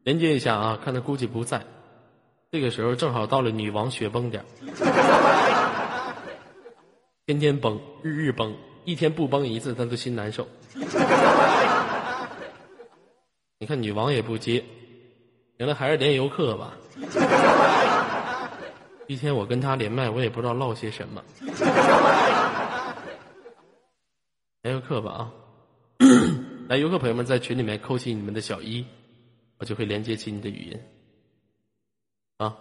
[0.04, 1.62] 连接一下啊，看他估计不在。
[2.50, 4.44] 这个时候正好到了女王雪崩点。
[7.26, 10.48] 天天崩，日日崩，一天不崩一次，他都心难受。
[13.62, 14.64] 你看女王也不接，
[15.58, 16.76] 原来还是连游客吧。
[19.06, 21.22] 一天我跟他连麦，我也不知道唠些什么。
[24.62, 25.32] 连游客吧啊！
[26.68, 28.84] 来，游客朋友们在群里面扣起你们的小一，
[29.58, 30.80] 我就会连接起你的语音。
[32.38, 32.56] 啊。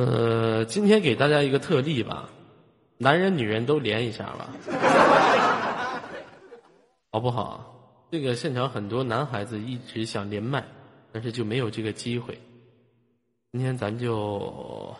[0.00, 2.30] 呃今天给大家一个特例吧，
[2.96, 4.48] 男人女人都连一下吧，
[7.12, 8.06] 好不好？
[8.10, 10.64] 这个现场很多男孩子一直想连麦，
[11.12, 12.40] 但是就没有这个机会。
[13.52, 14.96] 今天咱就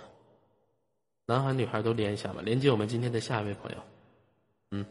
[1.24, 3.78] 男孩女孩都连一下吧，连接我们今天的下一位朋友。
[4.72, 4.84] 嗯，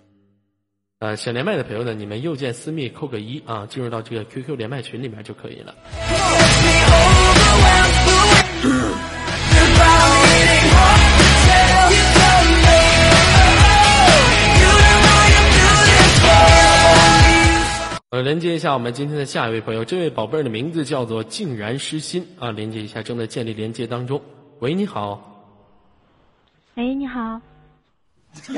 [0.97, 5.75] 呃，想连麦的朋友呢，你们右键私密扣个一啊，进入到这个 QQ 连麦群里面就可以了。
[18.11, 22.49] 呃，连接一下我们今天的下一位朋友，这位宝贝儿的名字叫做竟然失心啊！
[22.49, 24.19] 连接一下，正在建立连接当中。
[24.57, 25.45] 喂，你好。
[26.73, 27.39] 喂，你好。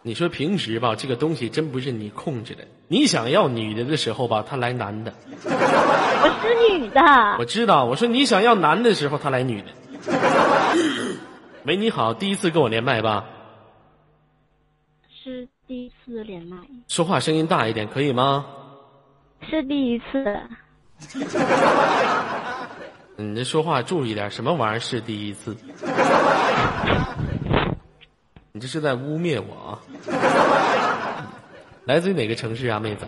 [0.00, 2.64] 你说平时吧，这个东西真不是你控制的。
[2.88, 5.12] 你想要女的的时候吧，他来男的。
[5.44, 7.02] 我是女的。
[7.38, 9.66] 我知道，我说你想要男的时候，他来女的。
[11.64, 13.26] 喂，你好，第一次跟我连麦吧？
[15.64, 15.68] 是。
[15.68, 18.44] 第一次连麦，说话声音大一点可以吗？
[19.42, 20.40] 是第一次。
[23.16, 25.56] 你这说话注意点，什么玩意儿是第一次？
[28.52, 29.80] 你这是在污蔑我啊！
[31.86, 33.06] 来自于哪个城市啊，妹子？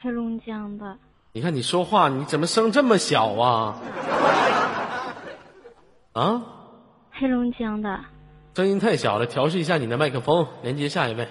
[0.00, 0.96] 黑龙江的。
[1.32, 3.76] 你看你说话，你怎么声这么小啊？
[6.12, 6.42] 啊？
[7.10, 8.00] 黑龙江的。
[8.54, 10.46] 声音太小了，调试一下你的麦克风。
[10.62, 11.26] 连接下一位。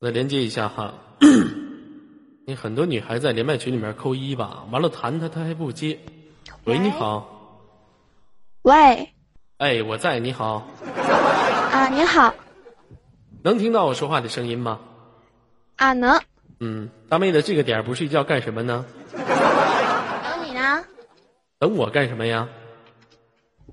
[0.00, 0.94] 再连接一下哈。
[2.46, 5.98] 你很多女孩在连麦群里面扣一吧，完了弹她，她还不接。
[6.62, 7.39] 喂，你好。
[8.62, 9.08] 喂，
[9.56, 10.66] 哎，我在，你好。
[11.72, 12.34] 啊，你好。
[13.42, 14.78] 能听到我说话的声音吗？
[15.76, 16.20] 啊，能。
[16.58, 18.84] 嗯，大妹子，这个点不睡觉干什么呢？
[19.14, 20.84] 等你呢。
[21.58, 22.46] 等我干什么呀？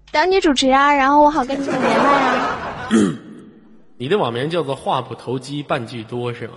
[0.10, 2.88] 等你主持啊，然后我好跟你连麦啊。
[4.00, 6.54] 你的网名叫做话不投机半句多是吗？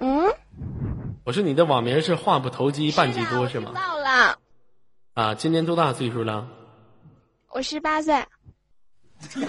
[0.00, 0.30] 嗯。
[1.24, 3.72] 我说你的网名是话不投机半句多是吗？
[3.74, 4.36] 到了。
[5.14, 6.44] 啊，今年多大岁数了？
[7.50, 8.14] 我十八岁。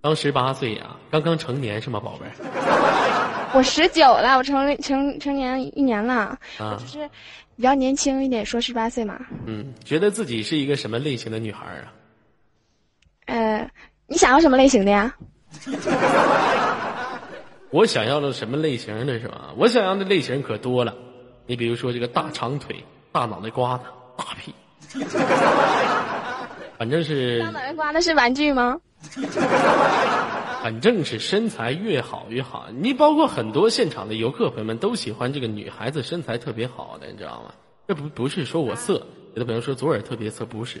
[0.00, 3.50] 刚十八岁呀，刚刚成年是吗，宝贝儿？
[3.54, 6.38] 我十九了，我成成成年一年了。
[6.58, 7.08] 啊，就是
[7.56, 9.18] 比较年轻一点，说十八岁嘛。
[9.46, 11.92] 嗯，觉得自己是一个什么类型的女孩啊？
[13.26, 13.70] 呃，
[14.06, 15.14] 你想要什么类型的呀？
[17.70, 19.52] 我想要的什么类型的是吧？
[19.58, 20.94] 我想要的类型可多了。
[21.46, 23.84] 你比如说这个大长腿、大脑袋瓜子、
[24.16, 24.54] 大屁，
[26.78, 27.40] 反正是。
[27.40, 28.80] 大脑袋瓜子是玩具吗？
[30.62, 32.66] 反正是身材越好越好。
[32.74, 37.52] 你包括很多现场的游客朋友们都喜欢这个女孩子身材特别好的，你知道吗？
[37.86, 38.94] 这不不是说我色，
[39.34, 40.80] 有的朋友说左耳特别色，不是。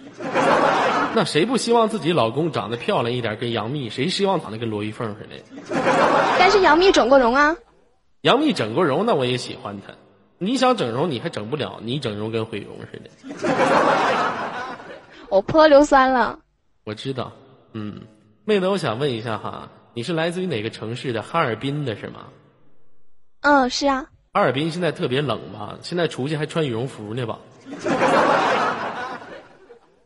[1.14, 3.90] 那谁不希望自己老公长得漂亮一点，跟杨幂？
[3.90, 5.36] 谁希望长得跟罗玉凤似的？
[6.38, 7.54] 但是杨幂整过容啊。
[8.22, 9.92] 杨幂整过容，那我也喜欢她。
[10.44, 13.10] 你想整容，你还整不了，你整容跟毁容似的。
[15.30, 16.38] 我泼硫酸了。
[16.84, 17.32] 我知道，
[17.72, 18.02] 嗯，
[18.44, 21.22] 妹子，我想问一下哈，你是来自于哪个城市的？
[21.22, 22.26] 哈尔滨的是吗？
[23.40, 24.06] 嗯，是啊。
[24.34, 25.78] 哈尔滨现在特别冷吧？
[25.80, 27.38] 现在出去还穿羽绒服呢吧？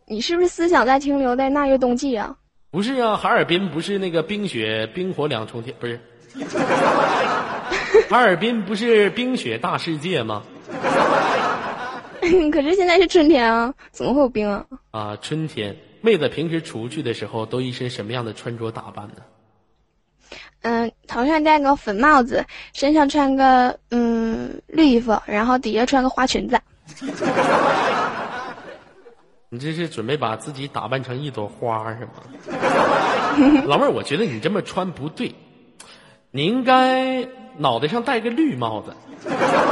[0.07, 2.37] 你是不是思想在停留在那月冬季啊？
[2.71, 6.01] 不是啊，哈尔滨不是那个冰雪冰火两重天，不是。
[8.09, 10.43] 哈尔滨不是冰雪大世界吗？
[12.53, 14.67] 可是现在是春天啊，怎么会有冰啊？
[14.91, 19.15] 啊，春天，妹子平时出去的时候都一身什么样的穿着打扮呢？
[20.63, 26.61] 嗯，头上戴个粉帽子，身上穿个嗯绿衣服，然后底下穿个花裙子。
[29.51, 32.11] 你这是准备把自己打扮成一朵花是吗？
[33.65, 35.35] 老妹儿，我觉得你这么穿不对，
[36.31, 37.29] 你应该。
[37.61, 38.95] 脑袋上戴个绿帽子，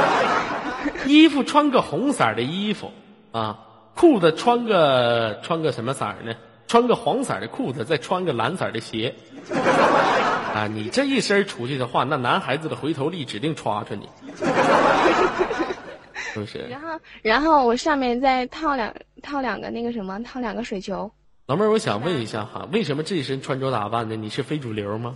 [1.07, 2.91] 衣服穿个红色的衣服
[3.31, 3.59] 啊，
[3.95, 6.33] 裤子穿个穿个什么色呢？
[6.67, 9.15] 穿个黄色的裤子，再穿个蓝色的鞋
[10.53, 10.67] 啊！
[10.67, 13.55] 你这一身出去的话，那男孩子的回头率指定
[13.91, 14.09] 你，
[16.33, 16.67] 是不是？
[16.69, 18.93] 然后，然后我上面再套两
[19.23, 21.09] 套两个那个什么，套两个水球。
[21.45, 25.15] 老妹儿，我想问一下哈，为什么这身穿着打扮呢你是非主流吗？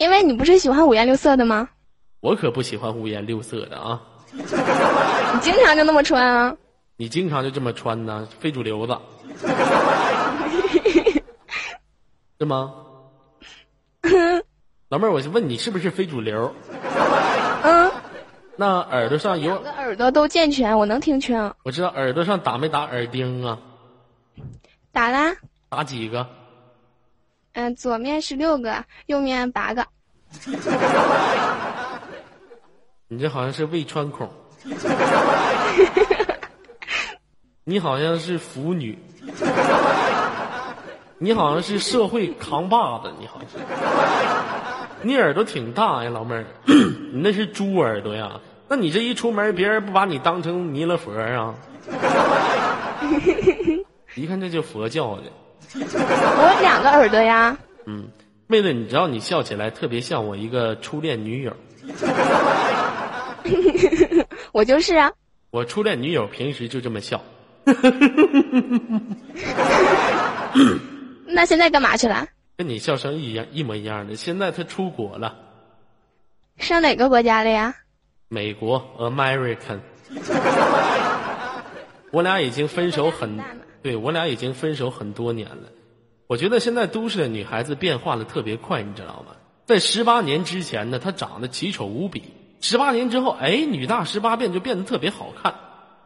[0.00, 1.68] 因为你不是喜欢五颜六色的吗？
[2.20, 4.00] 我可不喜欢五颜六色的啊！
[4.32, 4.42] 你
[5.42, 6.56] 经常就那么穿啊？
[6.96, 8.96] 你经常就这么穿呢，非主流子，
[12.40, 12.72] 是吗？
[14.88, 16.50] 老妹儿，我就问你是不是非主流？
[17.62, 17.92] 嗯，
[18.56, 21.52] 那耳朵上有两个耳朵都健全，我能听清。
[21.62, 23.58] 我知道耳朵上打没打耳钉啊？
[24.92, 25.36] 打啦，
[25.68, 26.26] 打几个？
[27.52, 29.84] 嗯，左面十六个，右面八个。
[33.08, 34.30] 你这好像是胃穿孔，
[37.64, 38.96] 你好像是腐女，
[41.18, 43.56] 你好像是社会扛把子，你好像是，
[45.02, 48.40] 你耳朵挺大呀，老妹儿，你那是猪耳朵呀？
[48.68, 51.52] 那你这一出门，别人不把你当成弥勒佛啊？
[54.14, 55.24] 一看这就佛教的。
[55.74, 57.56] 我有两个耳朵呀。
[57.86, 58.08] 嗯，
[58.46, 61.56] 妹子，你知道你笑起来特别像我一个初恋女友。
[64.52, 65.12] 我就是啊。
[65.50, 67.22] 我初恋女友平时就这么笑。
[71.26, 72.26] 那现在干嘛去了？
[72.56, 74.16] 跟你笑声一样，一模一样的。
[74.16, 75.36] 现在她出国了。
[76.58, 77.74] 上哪个国家了呀？
[78.28, 79.78] 美国，American。
[82.10, 83.38] 我俩已经分手很，
[83.82, 85.68] 对我俩已经分手很多年了。
[86.26, 89.34] 我觉得现在都市的女孩子变化的特别快，你知道吗？
[89.66, 92.20] 在十八年之前呢，她长得奇丑无比；
[92.60, 95.54] 十八年之后，哎，女大十八变，就变得特别好看。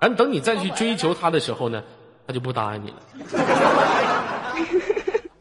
[0.00, 1.82] 然后等你再去追求她的时候呢，
[2.26, 2.96] 她就不答应你了。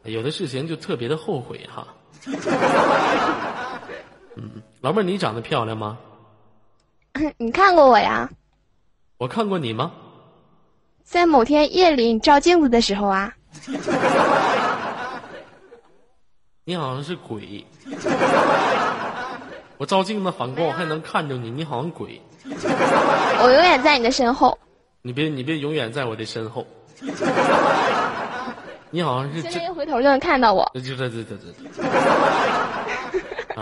[0.04, 1.88] 有的事情就特别的后悔哈。
[4.36, 5.98] 嗯，老妹儿，你长得漂亮吗？
[7.38, 8.30] 你看过我呀？
[9.18, 9.92] 我看过你吗？
[11.04, 13.34] 在某天夜里，你照镜子的时候啊。
[16.66, 17.66] 你好像是鬼，
[19.78, 22.22] 我照镜子反光，我还能看着你，你好像鬼。
[22.46, 24.58] 我永远在你的身后。
[25.02, 26.66] 你别，你别永远在我的身后。
[28.90, 30.72] 你好像是现在一回头就能看到我。
[30.74, 31.54] 这这这这这。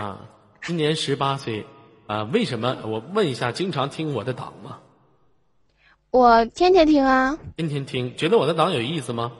[0.00, 0.20] 啊，
[0.62, 1.66] 今年十八岁
[2.06, 2.22] 啊？
[2.32, 2.76] 为什么？
[2.84, 4.78] 我问一下，经常听我的党吗？
[6.12, 7.38] 我天天听啊。
[7.56, 9.32] 天天听，觉得我的档有意思吗？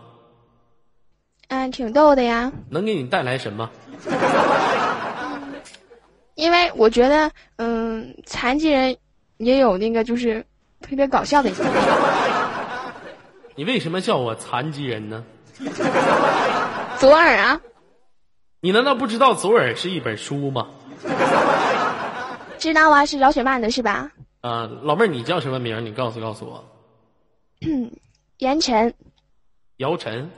[1.48, 2.50] 嗯，挺逗的呀。
[2.70, 3.68] 能给你带来什么？
[6.34, 8.96] 因为我觉得，嗯，残疾人
[9.36, 10.46] 也有那个就是
[10.80, 11.62] 特别搞笑的一面。
[13.54, 15.22] 你为什么叫我残疾人呢？
[16.98, 17.60] 左耳啊！
[18.62, 20.68] 你难道不知道左耳是一本书吗？
[22.58, 24.10] 知道啊，是饶雪漫的是吧？
[24.42, 25.84] 啊，老妹儿，你叫什么名？
[25.86, 26.64] 你告诉告诉我。
[28.38, 28.92] 严晨。
[29.76, 30.28] 姚晨。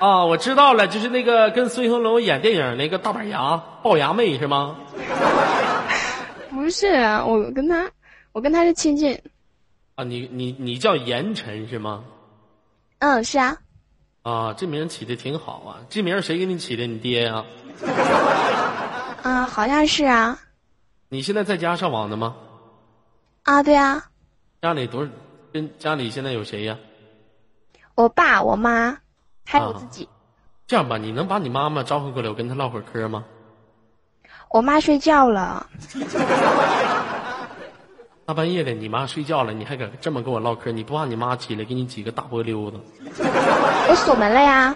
[0.00, 4.76] 啊，我知道了，就是那个跟孙红龙演电影那个大板牙龅牙妹是吗？
[6.50, 6.86] 不是，
[7.26, 7.88] 我跟他，
[8.32, 9.14] 我跟他是亲戚。
[9.94, 12.02] 啊，你你你叫严晨是吗？
[12.98, 13.56] 嗯，是啊。
[14.22, 15.78] 啊，这名起的挺好啊！
[15.88, 16.84] 这名谁给你起的？
[16.86, 17.44] 你爹呀？
[19.22, 20.36] 啊，好像是啊。
[21.14, 22.34] 你现在在家上网呢吗？
[23.44, 24.06] 啊，对啊。
[24.60, 25.10] 家里多少？
[25.52, 26.76] 跟家里现在有谁呀？
[27.94, 28.98] 我爸、我妈，
[29.46, 30.08] 还有我自己。
[30.66, 33.24] 这样吧，你能把你妈妈招呼过来，我跟她唠会儿嗑吗？
[34.50, 35.64] 我妈睡觉了。
[38.26, 40.72] 大半夜的，你妈睡觉了，你还敢这么跟我唠嗑？
[40.72, 42.80] 你不怕你妈起来给你几个大波溜子？
[43.88, 44.74] 我锁门了呀。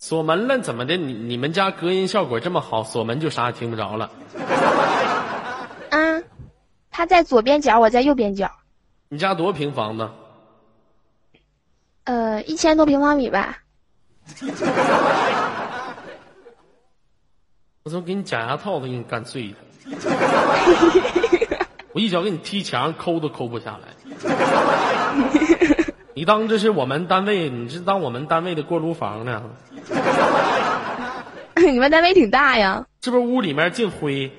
[0.00, 0.98] 锁门了怎么的？
[0.98, 4.10] 你你们家隔音效果这么好，锁门就啥也听不着了。
[6.90, 8.50] 啊，他在左边角，我在右边角。
[9.08, 10.10] 你家多平方呢？
[12.04, 13.58] 呃，一千多平方米吧。
[17.82, 19.56] 我说给你假牙套子给你干碎了。
[21.92, 23.88] 我一脚给你踢墙，抠都抠不下来。
[26.14, 27.48] 你当这是我们单位？
[27.48, 29.42] 你是当我们单位的锅炉房呢？
[31.56, 32.86] 你们单位挺大呀？
[33.02, 34.30] 是不是屋里面进灰？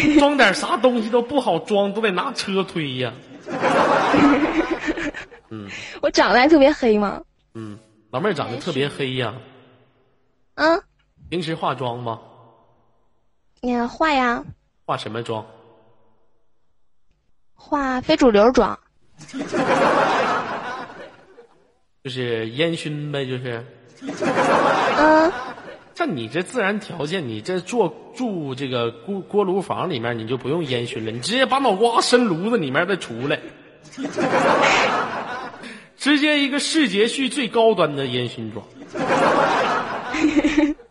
[0.18, 3.12] 装点啥东西都不好装，都得拿车推呀。
[5.50, 5.68] 嗯，
[6.02, 7.22] 我长得还特别黑吗？
[7.54, 7.78] 嗯，
[8.10, 9.34] 老妹儿长得特别黑呀。
[10.54, 10.80] 嗯。
[11.30, 12.20] 平时化妆吗？
[13.60, 14.42] 你化呀。
[14.84, 15.44] 化什么妆？
[17.54, 18.78] 化非主流妆，
[22.04, 23.64] 就是烟熏呗，就是。
[24.96, 25.32] 嗯，
[25.98, 33.40] 像你这自然条件，你这做住这个锅锅炉房里面，你就不用烟熏了，你直接把脑瓜伸炉子里面再出来，
[35.96, 38.64] 直接一个视觉系最高端的烟熏妆。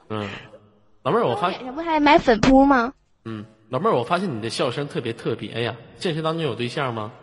[0.10, 0.28] 嗯，
[1.03, 2.91] 老妹儿，我发脸上不还买粉扑吗？
[3.24, 5.74] 嗯，老妹儿，我发现你的笑声特别特别呀。
[5.99, 7.14] 现实当中有对象吗？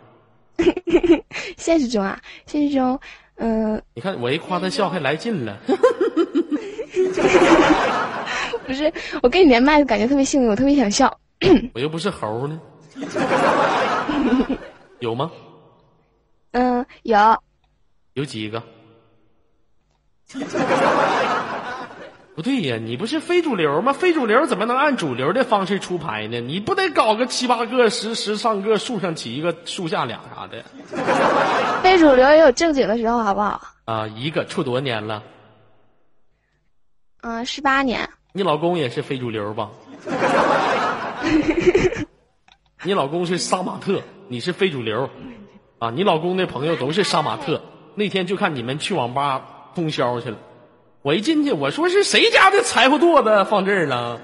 [1.55, 2.99] 现实中啊，现实中，
[3.35, 5.59] 嗯、你看我一夸他笑还来劲了。
[8.65, 8.91] 不是，
[9.21, 11.19] 我跟你连麦感觉特别幸运，我特别想笑。
[11.73, 12.59] 我又不是猴呢。
[14.99, 15.29] 有吗？
[16.51, 17.17] 嗯、有，
[18.13, 18.63] 有几个？
[22.33, 23.93] 不对呀，你不是非主流吗？
[23.93, 26.39] 非主流怎么能按主流的方式出牌呢？
[26.41, 30.63] 你不得搞个七八个、十十上个，树上起一个，树下俩啥的
[31.83, 33.61] 非主流也有正经的时候，好不好？
[33.85, 34.07] 啊？
[34.07, 35.21] 一个处多少年了？
[37.27, 39.71] 嗯、十八年，你老公也是非主流吧？
[42.85, 45.09] 你老公是杀马特，你是非主流，
[45.79, 47.59] 啊，你老公的朋友都是杀马特。
[47.95, 49.41] 那天就看你们去网吧
[49.73, 50.37] 通宵去了，
[51.01, 54.19] 我一进去，我说是谁家的柴火垛子放这儿了？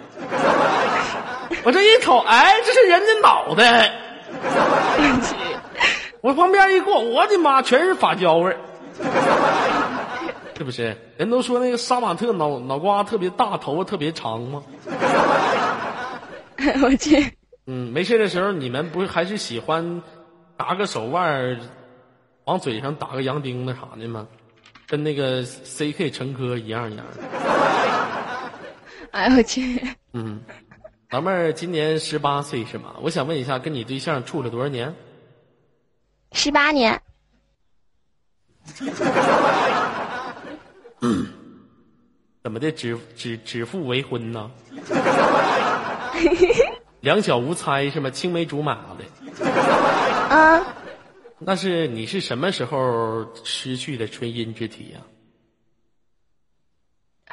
[1.63, 3.91] 我这一瞅，哎，这是人的脑袋。
[6.21, 8.57] 我旁边一过，我的妈，全是发胶味儿。
[10.57, 10.95] 是不是？
[11.17, 14.63] 人都说那个杀马特脑脑瓜特别大，头发特别长吗？
[16.83, 17.33] 我去，
[17.65, 20.01] 嗯，没事的时候，你们不是还是喜欢
[20.55, 21.59] 打个手腕，
[22.45, 24.27] 往嘴上打个洋钉子啥的吗？
[24.87, 27.23] 跟那个 C K 陈科一样一样的。
[29.11, 29.81] 哎我去，
[30.13, 30.41] 嗯，
[31.09, 32.95] 老妹儿今年十八岁是吗？
[33.01, 34.93] 我想问一下，跟你对象处了多少年？
[36.33, 37.01] 十八年，
[42.43, 44.51] 怎么的，指指指腹为婚呢？
[47.01, 48.09] 两小无猜是吗？
[48.11, 49.03] 青梅竹马的。
[50.29, 50.63] 啊、
[51.39, 55.01] 那是你是什么时候失去的纯阴之体呀、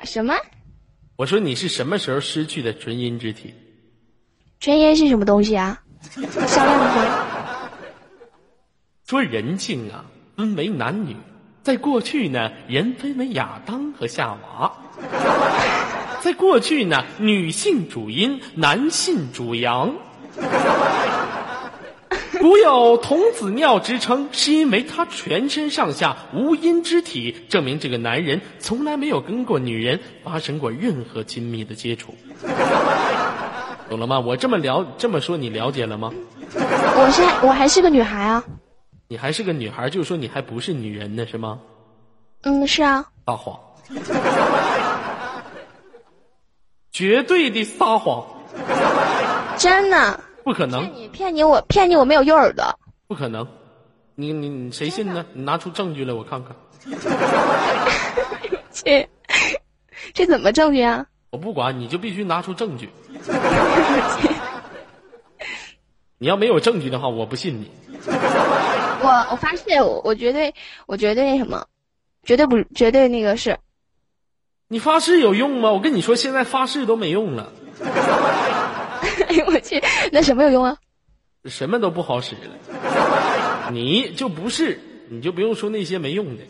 [0.05, 0.35] 什么？
[1.16, 3.55] 我说你是什么时候失去的纯阴之体？
[4.61, 5.81] 纯阴是什么东西啊？
[6.01, 7.71] 商量一下。
[9.07, 10.05] 说人性啊，
[10.37, 11.16] 分为男女，
[11.63, 14.73] 在过去呢，人分为亚当和夏娃。
[16.21, 19.95] 在过去呢，女性主阴，男性主阳。
[22.41, 32.15] 古有童子尿之称，是因为他全身上下无阴之体，证明这个男人从来没有跟过女人发生过任何亲密的接触。
[33.91, 34.21] 懂了吗？
[34.21, 36.13] 我这么了这么说，你了解了吗？
[36.55, 38.45] 我是我还是个女孩啊。
[39.09, 41.61] 你还是个女孩，就是说你还不是女人呢，是吗？
[42.43, 43.07] 嗯，是啊。
[43.27, 43.59] 撒谎，
[46.93, 48.27] 绝对的撒谎，
[49.57, 52.65] 真的，不可能骗，你骗你我骗你我没有右耳朵。
[53.07, 53.49] 不可能，
[54.15, 55.25] 你你你谁信呢？
[55.33, 56.55] 你拿出证据来，我看看。
[58.71, 59.09] 这
[60.13, 61.07] 这怎么证据啊？
[61.31, 62.91] 我不管，你就必须拿出证据。
[66.21, 67.71] 你要没有证据的话，我不信你。
[69.09, 70.55] 我我发誓，我我绝对
[70.87, 71.65] 我绝对那什么，
[72.25, 73.57] 绝对不绝对那个是。
[74.69, 75.73] 你发誓有用吗？
[75.73, 77.51] 我跟你说，现在发誓都没用了，
[79.29, 79.83] 哎 呦我去，
[80.13, 80.77] 那什么有用啊？
[81.47, 83.71] 什么都不好使了。
[83.73, 84.79] 你就不是，
[85.09, 86.43] 你就不用说那些没用的。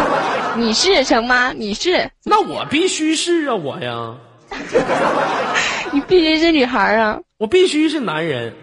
[0.56, 1.52] 你是成吗？
[1.52, 4.14] 你是那我必须是啊，我呀，
[5.92, 7.18] 你必须是女孩啊！
[7.38, 8.54] 我必须是男人。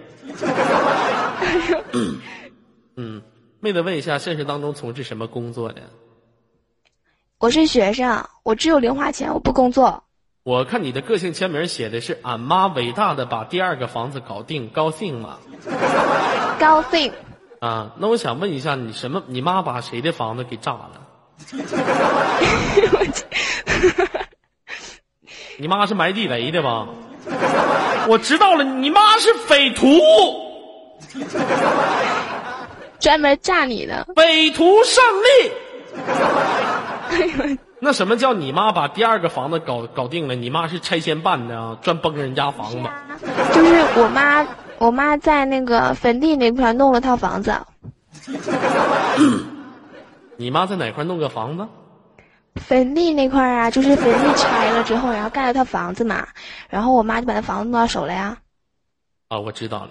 [2.95, 3.21] 嗯，
[3.59, 5.81] 妹子问一下，现实当中从事什么工作的？
[7.39, 10.03] 我是学生，我只有零花钱，我不工作。
[10.43, 15.37] 我看你的个性签名写的是“俺妈伟大的把第二个房子搞定，高兴吗
[16.59, 17.11] 高兴，？”
[17.59, 19.23] 啊，那我想问一下，你什么？
[19.27, 21.07] 你妈把谁的房子给炸了？
[25.57, 26.87] 你妈是埋地雷的吧？
[28.09, 29.87] 我知道了，你妈是匪徒，
[33.03, 34.07] 专门炸你的。
[34.15, 35.51] 匪徒胜利。
[37.79, 40.35] 那什么叫你妈把第二个房子搞搞定了？
[40.35, 42.77] 你妈是拆迁办的啊，专崩人家房子。
[43.53, 44.47] 就是我妈，
[44.77, 47.53] 我妈在那个坟地那块弄了套房子，
[50.37, 51.67] 你妈在哪块弄个房子？
[52.55, 56.25] 坟地那块啊，就是坟地拆了之后，然后盖了套房子嘛，
[56.69, 58.37] 然后我妈就把那房子弄到手了呀。
[59.27, 59.89] 啊，我知道了，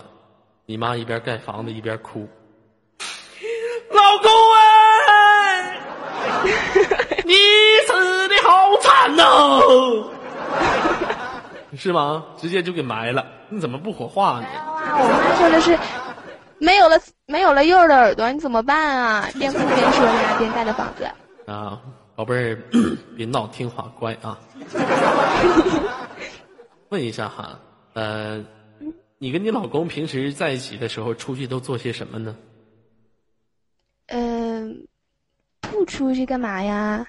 [0.65, 2.27] 你妈一边盖房子一边哭，
[3.91, 5.81] 老公哎，
[7.25, 7.35] 你
[7.87, 9.61] 死的好惨呐、
[11.77, 12.25] 是吗？
[12.37, 14.47] 直接就给埋了，你怎么不火化呢？
[14.67, 15.77] 哇，我妈说的是，
[16.59, 19.29] 没有了没有了幼儿的耳朵，你怎么办啊？
[19.39, 21.05] 边哭边说的呀，边盖的房子。
[21.47, 21.79] 啊，
[22.15, 22.57] 宝贝儿，
[23.17, 24.39] 别闹，听话乖啊。
[26.91, 27.59] 问一下哈，
[27.95, 28.45] 呃，
[29.19, 32.37] 你跟你老公平时在一起的时候，出去都做些什么呢？
[34.63, 34.87] 嗯、
[35.61, 37.07] 不出去干嘛呀？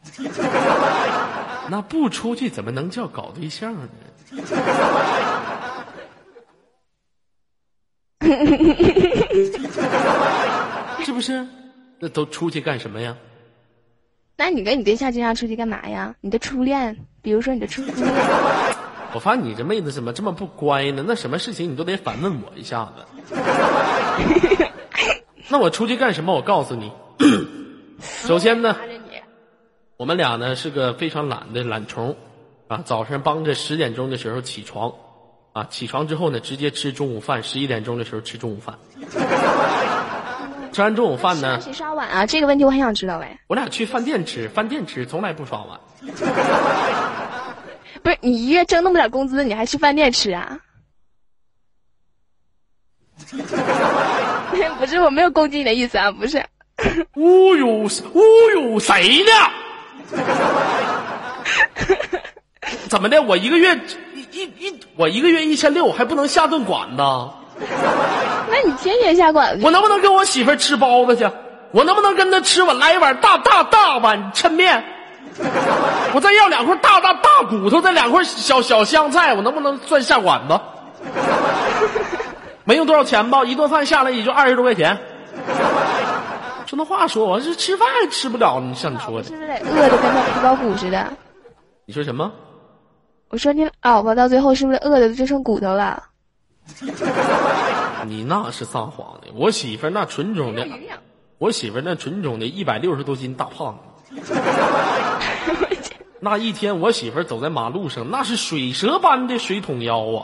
[1.68, 3.88] 那不出去怎么能叫搞对象呢？
[11.04, 11.46] 是不是？
[11.98, 13.16] 那都出去干什么呀？
[14.36, 16.14] 那你跟你对象经常出去干嘛呀？
[16.20, 17.94] 你的初恋，比如说你的初恋，
[19.12, 21.04] 我发现你这妹子怎么这么不乖呢？
[21.06, 23.04] 那什么事情你都得反问我一下子。
[25.50, 26.32] 那我出去干什么？
[26.32, 26.92] 我告诉你，
[28.00, 28.76] 首先呢，
[29.96, 32.16] 我们俩呢是个非常懒的懒虫，
[32.68, 34.92] 啊，早上帮着十点钟的时候起床，
[35.52, 38.78] 啊，起床之后呢，直接吃中午饭，十一点钟的时候吃中午饭。
[40.72, 42.24] 吃完中午饭呢，谁刷碗啊？
[42.24, 43.40] 这个问题我很想知道哎。
[43.48, 45.80] 我俩去饭店吃，饭店吃从来不刷碗。
[48.04, 50.60] 不是你一月挣那么点工资，你还去饭店吃啊？
[54.78, 56.44] 不是，我没有攻击你的意思啊，不是。
[57.16, 59.32] 侮辱侮辱谁呢？
[62.88, 63.20] 怎么的？
[63.22, 63.78] 我一个月
[64.14, 67.02] 一一一，我一个月一千六，还不能下顿馆子？
[68.48, 71.28] 那你天天下馆子，我能不能跟我媳妇儿吃包子去？
[71.72, 74.82] 我能不能跟她吃碗来一碗大大大碗抻面？
[76.12, 80.58] 我再要两块大大大骨头，再两块小小香菜，我能不能算下馆子？
[82.70, 84.96] 没用多少钱吧，一顿饭下来也就二十多块钱。
[86.66, 91.12] 说那话说，我这吃饭吃不了，你像你说的，是不是得饿的跟那皮包骨似的？
[91.84, 92.30] 你说什么？
[93.30, 96.00] 我说你老婆到最后是不是饿的就剩骨头了？
[98.06, 100.64] 你那是撒谎的，我媳妇那纯种的，
[101.38, 103.76] 我媳妇那纯种的一百六十多斤大胖
[104.08, 104.22] 子。
[106.20, 110.22] 那一天，我媳妇走在马路上，那是水蛇般的水桶腰啊！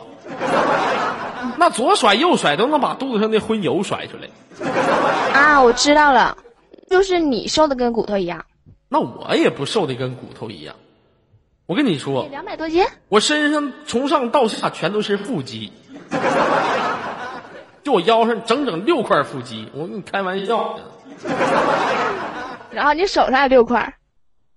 [1.57, 4.27] 那左甩右甩都能把肚子上的荤油甩出来。
[5.33, 6.37] 啊，我知道了，
[6.89, 8.45] 就是你瘦的跟骨头一样，
[8.89, 10.75] 那我也不瘦的跟骨头一样。
[11.65, 12.85] 我跟你说，两百多斤。
[13.09, 15.71] 我身上从上到下全都是腹肌，
[17.83, 19.67] 就我腰上整整六块腹肌。
[19.73, 20.79] 我跟你开玩笑。
[22.71, 23.95] 然后你手上也六块，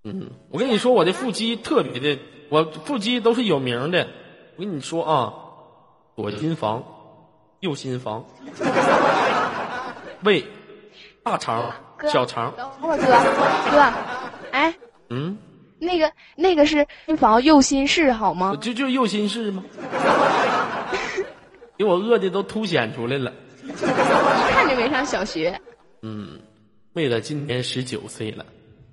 [0.05, 4.07] 嗯，我跟你说，我的腹肌特别的，我腹肌都是有名的。
[4.57, 5.33] 我跟你说啊，
[6.29, 6.85] 左心房，
[7.61, 8.23] 右心房，
[10.25, 10.45] 胃、
[11.23, 11.73] 大肠、
[12.13, 13.05] 小肠，等会儿哥
[13.71, 13.81] 哥，
[14.53, 14.75] 哎，
[15.09, 15.39] 嗯，
[15.79, 18.55] 那个那个是心房右心室好吗？
[18.61, 19.65] 就就右心室吗？
[21.79, 23.33] 给我饿的都凸显出来了。
[23.65, 23.73] 一
[24.53, 25.59] 看就没上小学。
[26.03, 26.39] 嗯，
[26.93, 28.45] 妹子今年十九岁了，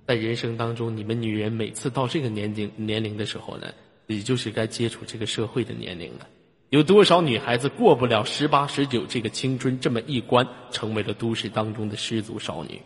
[0.07, 3.67] 在人生当中，你们女人每次到这个年龄年龄的时候呢，
[4.05, 6.25] 也就是该接触这个社会的年龄了。
[6.69, 12.81] 有多少女孩子过不了十八、十九这个青春这么一关，成为了都市当中的失足少女？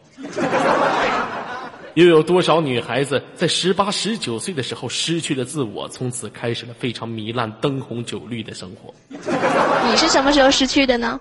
[1.96, 8.94] 又有多少女孩子在十八、十九岁的时候失去了自我，从此开始了非常糜烂、灯红酒绿的生活？
[9.10, 11.20] 你是什么时候失去的呢？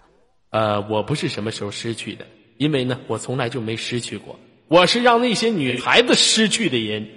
[0.50, 2.26] 呃，我不是什么时候失去的，
[2.58, 4.38] 因为呢，我从来就没失去过。
[4.68, 7.08] 我是让那些女孩子失去的人。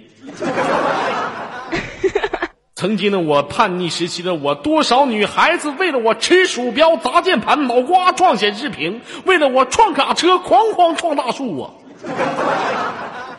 [2.74, 11.70] 曾经的我叛逆时期的我，多少女孩子为了我吃鼠标、砸键盘、脑瓜撞显示屏，为了我撞卡车、哐哐撞大树啊！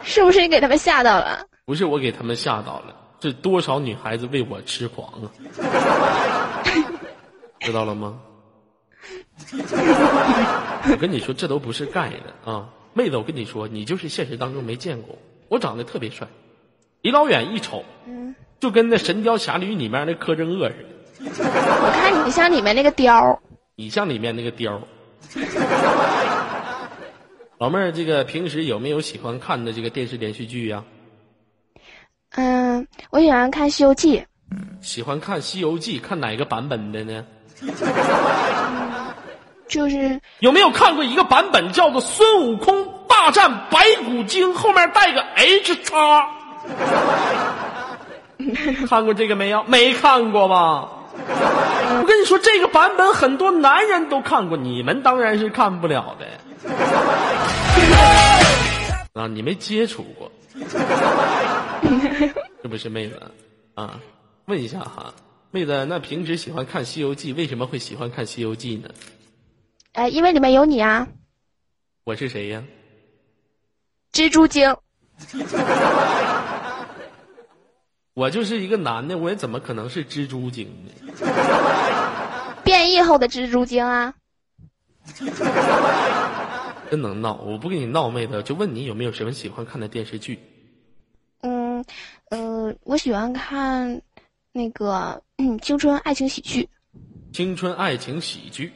[0.04, 1.48] 是不是你给他们吓到了？
[1.66, 5.28] 不是我给他们吓到了，是多少女孩子为我痴狂啊！
[7.60, 8.20] 知道了吗？
[9.52, 15.18] 我跟你说，这都不是盖的啊，妹子，我跟你说，你就是现实当中没见过
[15.50, 16.28] 我，长得特别帅，
[17.02, 17.84] 离老远一瞅，
[18.66, 20.76] 就跟那《神雕侠侣》里面那柯镇恶似
[21.24, 23.40] 的，我看你像里面那个雕，
[23.76, 24.82] 你像里面那个雕。
[27.60, 30.84] 老妹儿，这个平时有没有喜欢看的这个电视连续剧呀、
[32.32, 34.18] 嗯，我喜欢看《西游记》，
[34.82, 37.24] 喜欢看《西游记》，看哪个版本的呢？
[39.70, 46.32] 就是有没有看过一个版本叫做《孙悟空大战白骨精》，后面带个 H 叉？
[48.88, 49.64] 看过这个没有？
[49.64, 50.90] 没看过吧？
[51.18, 56.26] 我跟你说，这个版本很多男人都看过，你们当然是看不了的。
[59.22, 60.30] 啊，你没接触过，
[62.62, 63.22] 是不是妹子？
[63.76, 64.00] 啊，
[64.46, 65.14] 问一下哈，
[65.52, 68.90] 妹子，那平时喜欢看《西游记》，为什么会喜欢看《西游记》呢？
[69.94, 71.08] 呃，因为里面有你啊，
[72.04, 72.62] 我是谁呀？
[74.12, 74.76] 蜘蛛精。
[78.16, 80.92] 我就是一个男的，我也怎么可能是蜘蛛精呢？
[82.64, 84.14] 变异后的蜘蛛精啊！
[86.90, 87.34] 真能闹！
[87.44, 90.40] 我不跟你闹，妹子，就问你有没有什么喜欢看的电视剧？
[91.42, 91.84] 嗯，
[92.30, 94.02] 呃，我喜欢看
[94.54, 96.70] 那个嗯青春爱情喜剧。
[97.34, 98.72] 青春爱情喜剧。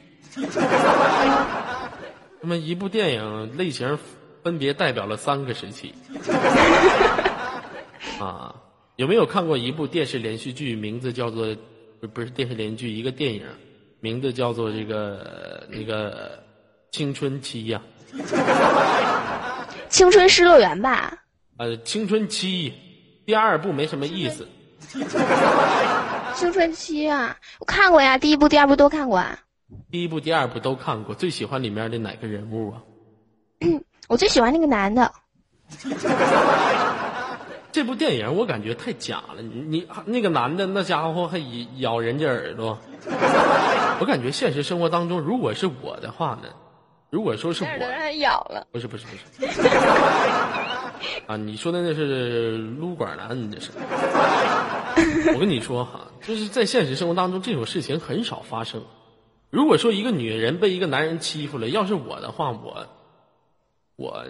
[2.42, 3.98] 那么一部电影类型
[4.42, 5.94] 分别代表了三个时期。
[8.20, 8.54] 啊，
[9.00, 10.76] 有没有看过一部电视连续剧？
[10.76, 11.56] 名字叫做
[12.02, 13.42] 不不是电视连续剧，一个电影，
[13.98, 16.38] 名字叫做这个那个
[16.92, 17.80] 青春期呀、
[19.88, 21.16] 青春失乐园吧？
[21.56, 22.74] 呃，青春期
[23.24, 24.46] 第二部没什么意思。
[26.34, 29.38] 青春期啊，我看过呀，第一部、第二部都看过啊。
[29.90, 32.82] 第一部、第二部都看过，最喜欢里面的哪个人物啊？
[34.08, 35.10] 我最喜欢那个男的，
[37.72, 41.38] 这部电影我感觉太假了，你你那个男的那家伙还
[41.78, 42.78] 咬人家耳朵，
[44.00, 46.48] 我感觉现实生活当中如果是我的话呢，
[47.10, 48.66] 如果说是我，他咬了。
[48.72, 49.68] 不是不是不是，
[51.26, 53.70] 啊，你说的那是撸管男，你这是。
[55.34, 58.82] 我跟你说哈，就是在现实生活当中这种事情很少发生。
[59.50, 62.86] 如果说一个女人被一个男人欺负了，要是我的话，我
[63.96, 64.24] 我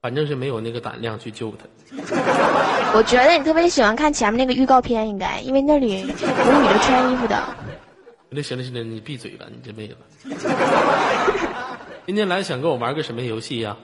[0.00, 1.66] 反正是没有那个胆量去救他。
[2.94, 7.38] 我觉得你特别喜欢看前面那个预告片，应该因为那里有女的穿衣服的。
[8.30, 9.96] 那行了行了，你闭嘴吧，你这妹子。
[12.06, 13.76] 今天来想跟我玩个什么游戏呀、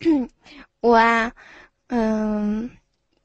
[0.80, 1.30] 我啊，
[1.88, 2.70] 嗯，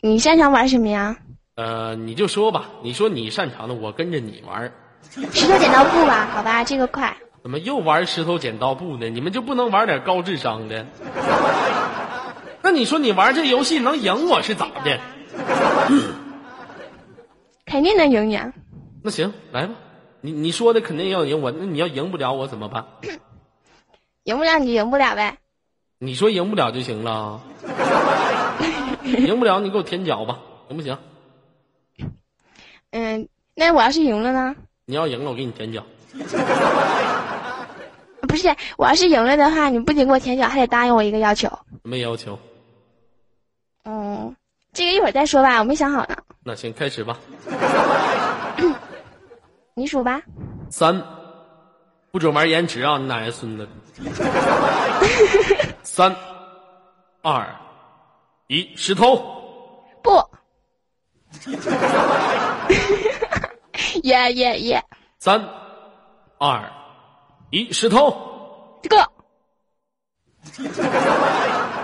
[0.02, 1.16] 你擅长玩什么呀？
[1.56, 4.72] 呃，你就说吧，你说你擅长的，我跟着你玩。
[5.12, 7.16] 石头剪刀布吧，好吧，这个快。
[7.42, 9.08] 怎么又玩石头剪刀布呢？
[9.10, 10.86] 你们就不能玩点高智商的？
[12.62, 15.00] 那你说你玩这游戏能赢我是咋的？
[17.66, 18.52] 肯定能赢你啊！
[19.04, 19.76] 那行，来吧，
[20.22, 22.86] 你你说的肯定要赢我，那你要赢不了我怎么办？
[24.26, 25.38] 赢不了你就赢不了呗。
[26.00, 27.42] 你说赢不了就行了，
[29.06, 30.98] 赢不了你给我舔脚吧，行不行？
[32.92, 34.56] 嗯，那我要是赢了呢？
[34.86, 35.84] 你要赢了我给你舔脚，
[38.28, 41.48] 不是，我要是赢了的话，你不仅给我舔脚，还得答应我一个要求。
[41.84, 42.38] 没要求。
[43.92, 44.36] 嗯，
[44.72, 46.16] 这个一会儿再说吧，我没想好呢。
[46.44, 47.18] 那行，开始吧。
[49.74, 50.22] 你数吧。
[50.70, 51.02] 三，
[52.12, 53.00] 不准玩延迟啊！
[53.00, 53.68] 你奶奶孙子。
[55.82, 56.16] 三，
[57.24, 57.48] 二，
[58.46, 59.18] 一，石头。
[60.04, 60.24] 不。
[64.04, 64.84] 耶耶耶！
[65.18, 65.44] 三，
[66.38, 66.72] 二，
[67.50, 68.16] 一，石头。
[68.84, 69.12] 这个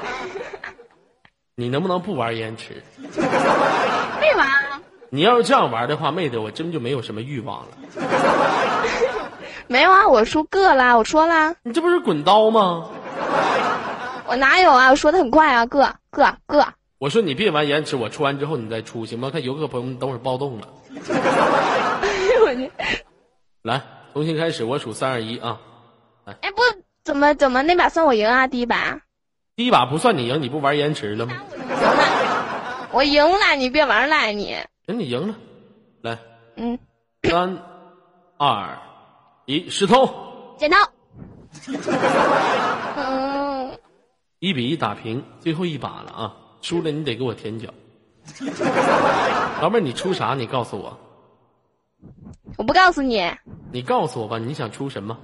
[1.58, 2.84] 你能不能不玩延迟？
[3.00, 7.70] 没玩啊，你要是这样玩的话，妹子，我真就没有什么欲望了。
[9.68, 12.90] 没有啊，我说个啦，我说啦，你这不是滚刀吗？
[14.28, 14.90] 我哪有啊？
[14.90, 16.68] 我说的很快啊，个个个。
[16.98, 19.30] 我说你别玩延迟，我出完之后你再出行吗？
[19.32, 20.68] 看游客朋友们等会儿暴动了。
[20.92, 22.70] 我去，
[23.62, 23.82] 来，
[24.14, 25.62] 重新开始，我数三二一啊！
[26.26, 26.62] 哎不，
[27.06, 28.46] 怎么怎么那把算我赢啊？
[28.46, 29.00] 第一把
[29.56, 31.34] 第一把不算你赢，你不玩延迟了吗？
[32.92, 34.54] 我赢了，你别玩赖你。
[34.86, 35.36] 行，你赢了。
[36.02, 36.18] 来，
[36.58, 36.78] 嗯，
[37.24, 37.58] 三
[38.38, 38.78] 二
[39.46, 40.10] 一，石头。
[40.58, 40.78] 剪刀。
[42.98, 43.80] 嗯，
[44.40, 46.36] 一比一打平，最后一把了啊！
[46.62, 47.70] 输了你得给我舔脚。
[49.62, 50.34] 老妹儿，你出啥？
[50.36, 51.00] 你告诉我，
[52.58, 53.32] 我不告诉你，
[53.72, 55.18] 你告诉我吧，你想出什么？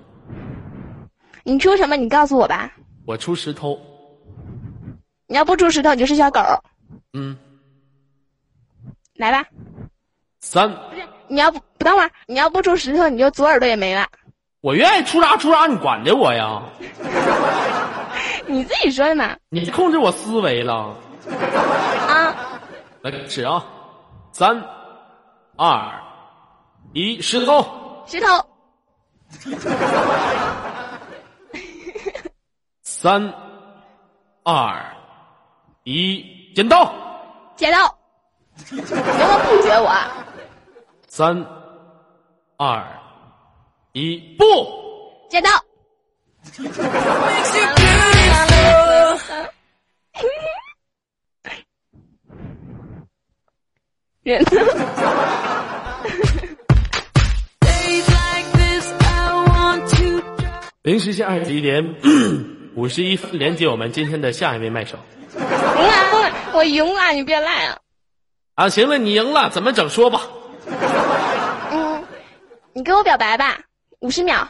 [1.44, 1.98] 你出什么？
[1.98, 2.72] 你告诉我吧。
[3.06, 3.78] 我出石头。
[5.32, 6.42] 你要不出石头，你就是小狗。
[7.14, 7.38] 嗯，
[9.16, 9.48] 来吧，
[10.42, 14.06] 三，不是你要不不等会儿，你要不出石头，你就左耳朵也没了。
[14.60, 16.62] 我愿意出啥出啥，你管着我呀？
[18.46, 19.34] 你自己说的嘛。
[19.48, 20.94] 你控制我思维了。
[22.10, 22.36] 啊，
[23.02, 23.66] 来开始啊！
[24.34, 24.62] 三
[25.56, 25.94] 二
[26.92, 27.66] 一，石头。
[28.06, 28.28] 石头。
[32.84, 33.34] 三
[34.44, 34.98] 二
[35.84, 36.24] 一，
[36.56, 36.94] 剪刀。
[37.56, 37.98] 剪刀。
[38.70, 40.12] 你能不能不学我啊？
[41.08, 41.44] 三
[42.58, 42.86] 二
[43.94, 44.46] 一，不。
[45.30, 45.50] 剪刀。
[54.24, 54.50] 人呢？
[60.84, 61.96] 零时间二十一点
[62.76, 64.98] 五十一分，连接我们今天的下一位麦手。
[66.54, 67.78] 我赢了，你别赖啊。
[68.56, 69.90] 啊，行了，你赢了，怎么整？
[69.90, 70.22] 说吧。
[71.72, 72.04] 嗯，
[72.74, 73.60] 你跟我表白吧，
[74.00, 74.48] 五十秒。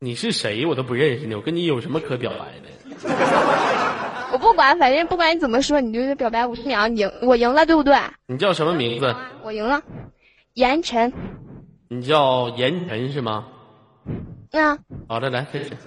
[0.00, 0.64] 你是谁？
[0.66, 2.68] 我都不认识你，我跟你有什么可表白的？
[4.30, 7.96] 我不管，反正不管你怎么说，你就是表白五十秒，你赢，我赢了，对不对？
[8.26, 9.14] 你叫什么名字？
[9.42, 9.80] 我赢了，
[10.54, 11.12] 严晨。
[11.88, 13.46] 你叫严晨是吗？
[14.52, 14.78] 嗯。
[15.08, 15.70] 好的，来开始。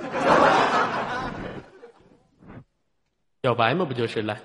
[3.42, 4.40] 表白嘛，不就是来？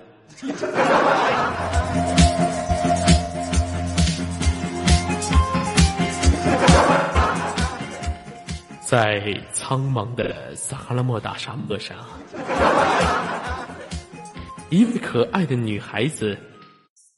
[8.85, 11.97] 在苍茫的撒哈拉莫大沙漠上，
[14.69, 16.37] 一位可爱的女孩子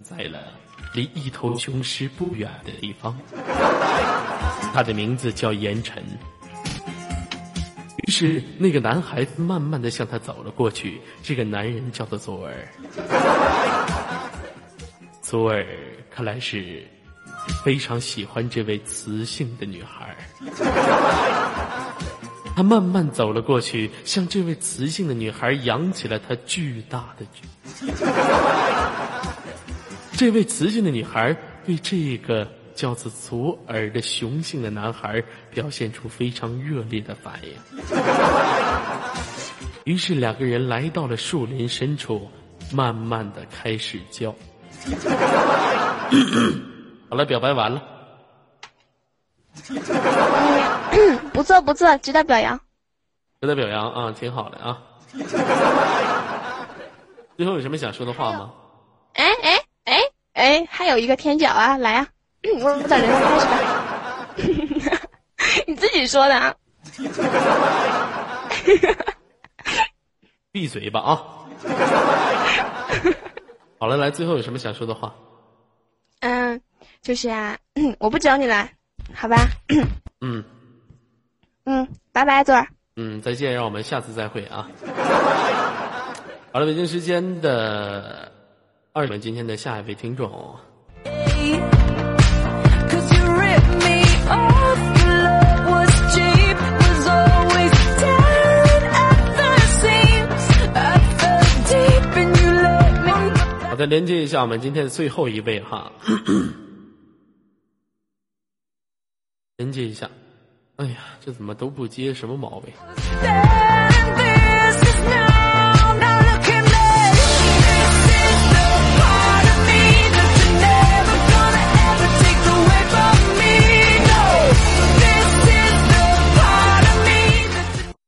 [0.01, 0.39] 在了
[0.93, 3.17] 离一头雄狮不远的地方。
[4.74, 6.01] 她的名字叫言晨。
[8.10, 10.99] 于是，那个男孩子慢慢的向他走了过去。
[11.22, 12.68] 这个男人叫做左耳。
[15.22, 15.64] 左耳
[16.10, 16.84] 看来是
[17.64, 20.18] 非常喜欢这位雌性的女孩。
[22.55, 27.43] 他慢慢走了过去，向这位雌性的女孩扬起了他巨大的举。
[30.14, 35.21] 这位雌性的女孩对这个叫做左耳的雄性的男孩
[35.51, 37.53] 表现出非常热烈的反应。
[39.84, 42.32] 于是两个人来到了树林深处，
[42.71, 44.32] 慢慢的开始叫。
[47.09, 47.84] 好了，表白完了。
[51.34, 52.57] 不错不错，值得表扬。
[53.41, 54.82] 值得表扬啊，挺好的啊。
[57.36, 58.53] 最后有什么想说的话吗？
[59.15, 59.99] 哎哎哎
[60.32, 62.07] 哎，还有一个天角啊，来啊！
[62.61, 63.55] 我我等人开始吧。
[65.67, 66.53] 你自己说的啊。
[70.51, 71.23] 闭嘴吧啊！
[73.79, 75.13] 好了，来，最后有什么想说的话？
[76.21, 76.59] 嗯，
[77.01, 77.55] 就是啊，
[77.99, 78.67] 我不找你了，
[79.13, 79.47] 好吧？
[80.21, 80.43] 嗯。
[81.65, 82.67] 嗯，拜拜，左儿。
[82.95, 84.67] 嗯，再见，让我们下次再会啊。
[86.51, 88.31] 好了，北京时间的
[88.91, 90.55] 二们今天的下一位听众。
[103.80, 105.93] 再，连接一下我们今天的最后一位哈，
[109.55, 110.11] 连接一下。
[110.75, 112.13] 哎呀，这怎么都不接？
[112.13, 112.73] 什么毛病？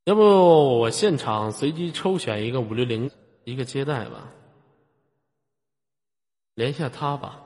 [0.03, 0.21] 要不
[0.79, 3.09] 我现场随机抽选一个五六零
[3.45, 4.27] 一个接待吧，
[6.55, 7.39] 连一下他吧。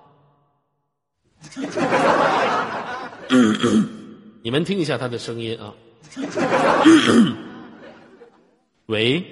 [4.42, 5.74] 你们听一下他的声音啊！
[8.88, 9.26] 喂，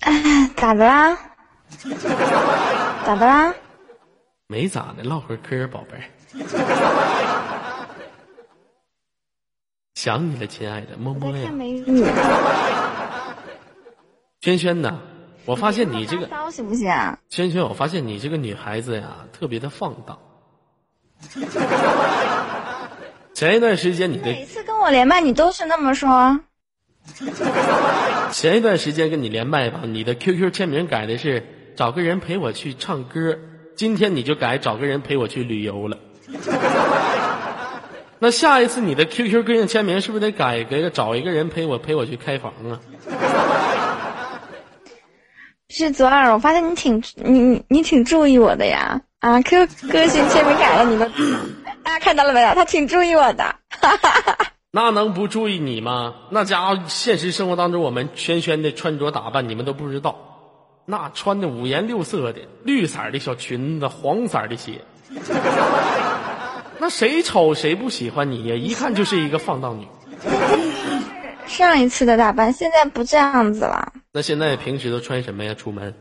[0.00, 1.18] 哎，咋的啦？
[3.04, 3.54] 咋的啦？
[4.46, 6.04] 没咋的，唠会儿嗑，宝贝儿。
[9.94, 11.44] 想你了，亲爱的，么么呀。
[11.46, 12.04] 看美女。
[14.40, 15.00] 轩轩呢？
[15.46, 16.88] 我发现你这个刀行不行？
[17.28, 20.18] 轩轩，我发现你这个女孩子呀，特别的放荡。
[23.34, 26.40] 前一段时间你的每次跟我连麦，你都是那么说。
[28.32, 31.44] 前一段时间跟你连麦吧，你的 QQ 签名改的是
[31.76, 33.38] 找个人陪我去唱歌，
[33.76, 35.98] 今天你就改找个人陪我去旅游了。
[38.20, 42.80] 那下一次你的 QQ 个性签名是不是得改一个找一个人陪我陪我去开房啊？
[45.76, 49.00] 是左耳，我发现你挺你你挺注意我的呀。
[49.18, 51.10] 啊，Q 个性签名改了，你们
[51.82, 52.54] 大家看到了没有？
[52.54, 53.56] 他挺注意我的，
[54.70, 56.14] 那能不注意你吗？
[56.30, 60.14] 那家伙现实生活当中，我们轩轩的穿着打扮，你们都不知道，
[60.86, 64.80] 那穿的五颜六色的，绿色的小裙子，黄色的鞋，
[66.78, 68.54] 那谁瞅谁不喜欢你呀？
[68.54, 69.88] 一看就是一个放荡女。
[71.56, 73.92] 上一次的打扮，现在不这样子了。
[74.12, 75.54] 那现在平时都穿什么呀？
[75.54, 75.94] 出门？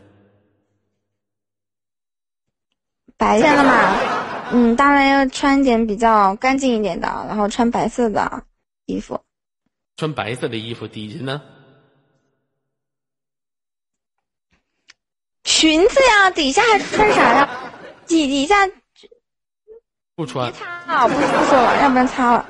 [3.17, 8.43] 白天的嘛，嗯，当然要穿点比较干净一点的，然后穿白色的
[8.85, 9.21] 衣服。
[9.95, 11.41] 穿白色的衣服，底下呢？
[15.43, 17.47] 裙子呀，底下还穿啥呀？
[18.07, 18.55] 底底下
[20.15, 20.51] 不穿。
[20.51, 22.49] 擦，不不说了，要不然擦了。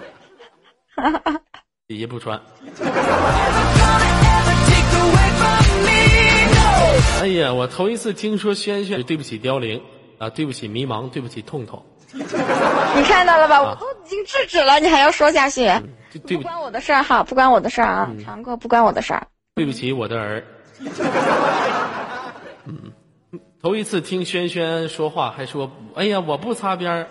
[1.88, 2.40] 底下不穿。
[7.22, 9.82] 哎呀，我头一次听说轩轩，对不起凋零
[10.18, 12.24] 啊，对不起迷茫，对不起痛痛，你
[13.04, 13.62] 看到了吧？
[13.62, 15.66] 我都已经制止了，你还要说下去？
[16.26, 19.28] 对不不关我的事儿哈，不关我的事儿啊，常哥不关我的事儿。
[19.56, 20.44] 对不起我的儿。
[22.66, 22.94] 嗯，
[23.62, 27.08] 头一次听轩轩说话，还说哎呀我不擦边儿。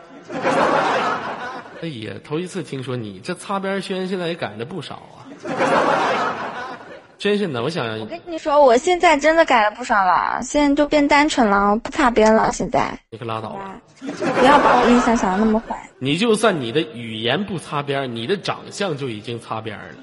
[1.83, 5.27] 哎呀，头一次听说你这擦边儿轩现在也改的不少啊。
[7.19, 7.61] 真是的？
[7.61, 12.53] 我想我跟你说，我现在真的改了不少了，现在就变单纯了，不擦边了。
[12.53, 13.75] 现在你可拉倒吧。
[14.01, 15.77] 不要把我印象想的那么坏。
[15.99, 19.97] 你就算你的语言不擦边，你的长相就已经擦边儿了。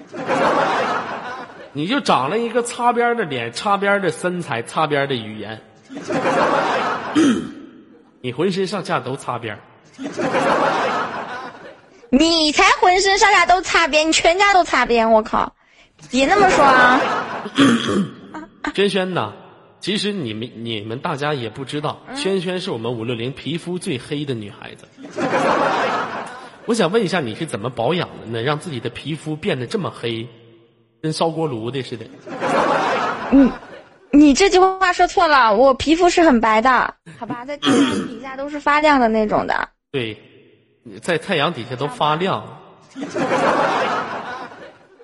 [1.72, 5.62] 你就长了一个擦边的脸，擦边的身材，擦边的语言，
[8.20, 9.60] 你浑身上下都擦边儿。
[12.12, 15.56] 你才浑身上下都擦边，你全家都擦边，我靠！
[16.10, 17.02] 别那么说啊！
[18.74, 19.34] 轩轩呐，
[19.80, 24.88] 其实你们你们大家也不知道，轩轩是我们五六零皮肤最黑的女孩子。
[26.66, 28.42] 我想问一下，你是怎么保养的呢？
[28.42, 30.28] 让自己的皮肤变得这么黑，
[31.02, 32.06] 跟烧锅炉的似的。
[33.32, 33.52] 你
[34.12, 39.70] 你这句话说错了，我皮肤是很白的，好吧，在太阳底下都是发亮的那种的。
[39.92, 40.18] 对，
[41.02, 42.44] 在太阳底下都发亮。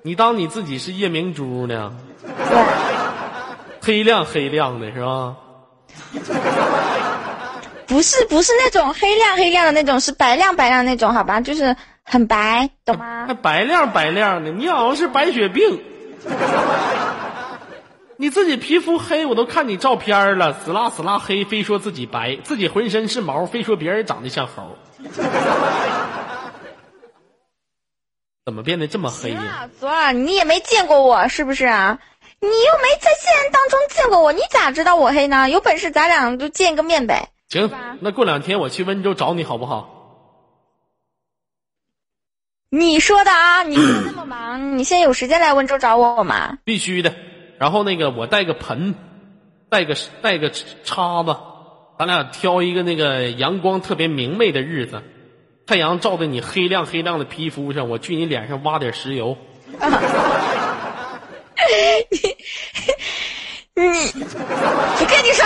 [0.01, 1.93] 你当你自己是夜明珠呢？
[2.23, 2.65] 对，
[3.81, 5.35] 黑亮黑亮的是吧？
[7.87, 11.39] 不是不是那种黑亮黑亮的那种，是白亮白亮那种，好吧？
[11.41, 13.25] 就是很白，懂吗？
[13.27, 15.81] 还白亮白亮的，你好像是白血病。
[18.17, 24.77] 你自己皮肤黑，我都看你照片了，死拉死拉黑，非说自己白，自己浑身是毛，非说别人长得像猴。
[28.45, 29.67] 怎么变得这么黑呀？
[29.79, 31.99] 昨儿你也没见过我，是不是啊？
[32.39, 35.49] 你又没在现实当中见过我，你咋知道我黑呢？
[35.49, 37.29] 有本事咱俩就见个面呗。
[37.49, 39.91] 行，那过两天我去温州找你好不好？
[42.69, 43.63] 你说的啊！
[43.63, 46.57] 你那么忙， 你现在有时间来温州找我吗？
[46.65, 47.15] 必须的。
[47.57, 48.93] 然后那个我带个盆，
[49.69, 50.51] 带个带个
[50.83, 51.35] 叉子，
[51.97, 55.01] 咱俩挑一个那个阳光特别明媚的日子。
[55.65, 59.37] 太阳照在你黑亮黑亮的皮肤上，我去你脸上挖点石油。
[59.71, 59.77] 你
[63.81, 65.45] 你，我跟你说，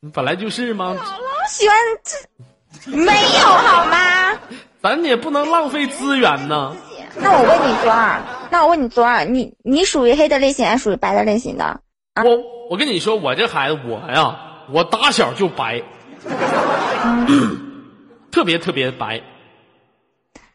[0.00, 0.94] 你本来就是吗？
[0.96, 4.32] 老老喜欢这，没有好吗？
[4.80, 6.74] 咱也不能浪费资源呢。
[7.16, 11.80] 那我问你左耳，那我问你左耳，你你属于黑的类型还是属于白的类型的？
[12.14, 12.38] 啊、我
[12.70, 15.82] 我跟你说，我这孩子我呀，我打小就白。
[18.30, 19.22] 特别特别白，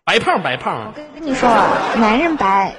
[0.03, 0.87] 白胖白胖。
[0.87, 1.49] 我跟跟你说，
[1.95, 2.75] 男人白，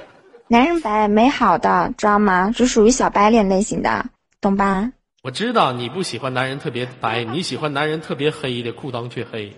[0.47, 2.51] 男人白没好的，知道吗？
[2.55, 4.05] 就属于小白脸类型的，
[4.39, 4.91] 懂吧？
[5.23, 9.53] 我知道你不喜欢男人特别白，你喜欢男人特别黑的，裤裆却黑。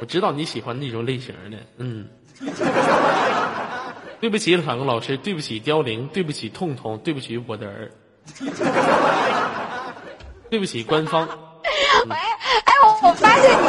[0.00, 2.06] 我知道你喜欢那种类型的，嗯。
[4.20, 7.90] 对不起，反光老师，对不起，凋零，对不起，痛痛，对不起，我的儿，
[10.50, 11.28] 对不起，官方。
[12.08, 13.66] 喂，哎，我我发现你，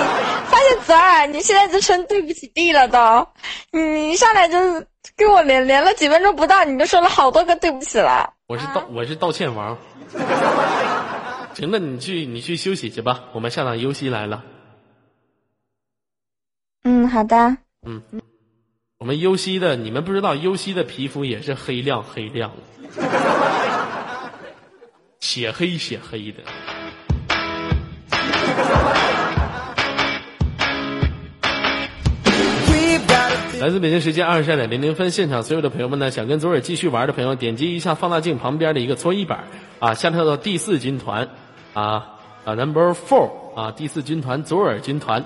[0.50, 3.28] 发现泽儿，你现在就成对不起弟了都，
[3.72, 4.58] 你一上来就
[5.18, 8.34] 跟我连连了几分钟不到，你就说了好多个对不起了。
[8.48, 9.78] 我是道，我是道歉王。
[11.56, 14.44] 行了，你去你去休息去吧，我们下场游戏来了。
[16.84, 17.58] 嗯，好的。
[17.86, 18.02] 嗯，
[18.98, 23.04] 我们优西的，你们不知道，优西的皮肤也是黑亮黑亮的，
[25.20, 26.40] 血黑血黑的。
[33.60, 39.44] 来自北京时间二十二点零零分，现场所有的朋友们呢，想跟左耳继续玩的朋友，点击一下放大镜旁边的一个搓衣板
[39.80, 41.28] 啊，下跳到第四军团
[41.74, 42.06] 啊
[42.46, 45.22] 啊 number four 啊，第四军团左耳军团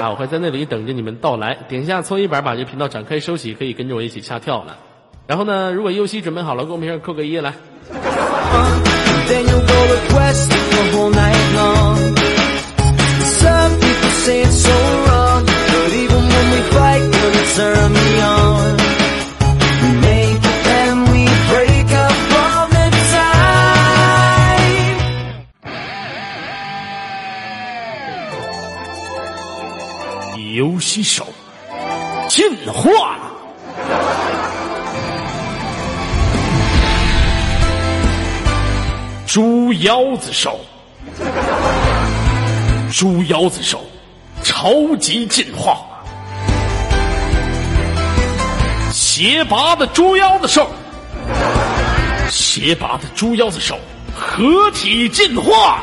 [0.00, 1.54] 啊，我会在那里等着你们到来。
[1.68, 4.78] 点一下搓衣板，把这频道展开收起，可以跟着我一起下跳了。
[5.26, 7.52] 然后呢，如果右膝准备好了，公屏上扣个一来。
[9.28, 11.98] Then you'll go request the whole night long.
[13.42, 18.08] Some people say it's so wrong, but even when we fight, you're gonna turn me
[18.20, 18.76] on.
[19.82, 21.22] We make it and we
[21.52, 23.54] break up all the time.
[30.54, 31.26] 游戏手
[32.28, 33.23] 进化。
[39.34, 40.60] 猪腰子手，
[42.92, 43.84] 猪腰子手，
[44.44, 45.78] 超级进化，
[48.92, 50.70] 斜拔的猪腰子手，
[52.30, 53.76] 斜拔的猪腰子手
[54.14, 55.82] 合体进化，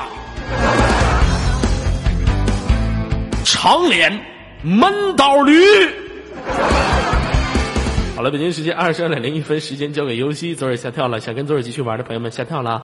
[3.44, 4.18] 长脸
[4.62, 5.62] 闷倒驴。
[8.16, 11.20] 好了，北京时间二十二点零一分，时间交给游戏，左耳下跳了。
[11.20, 12.80] 想跟左耳继续玩的朋友们下跳了。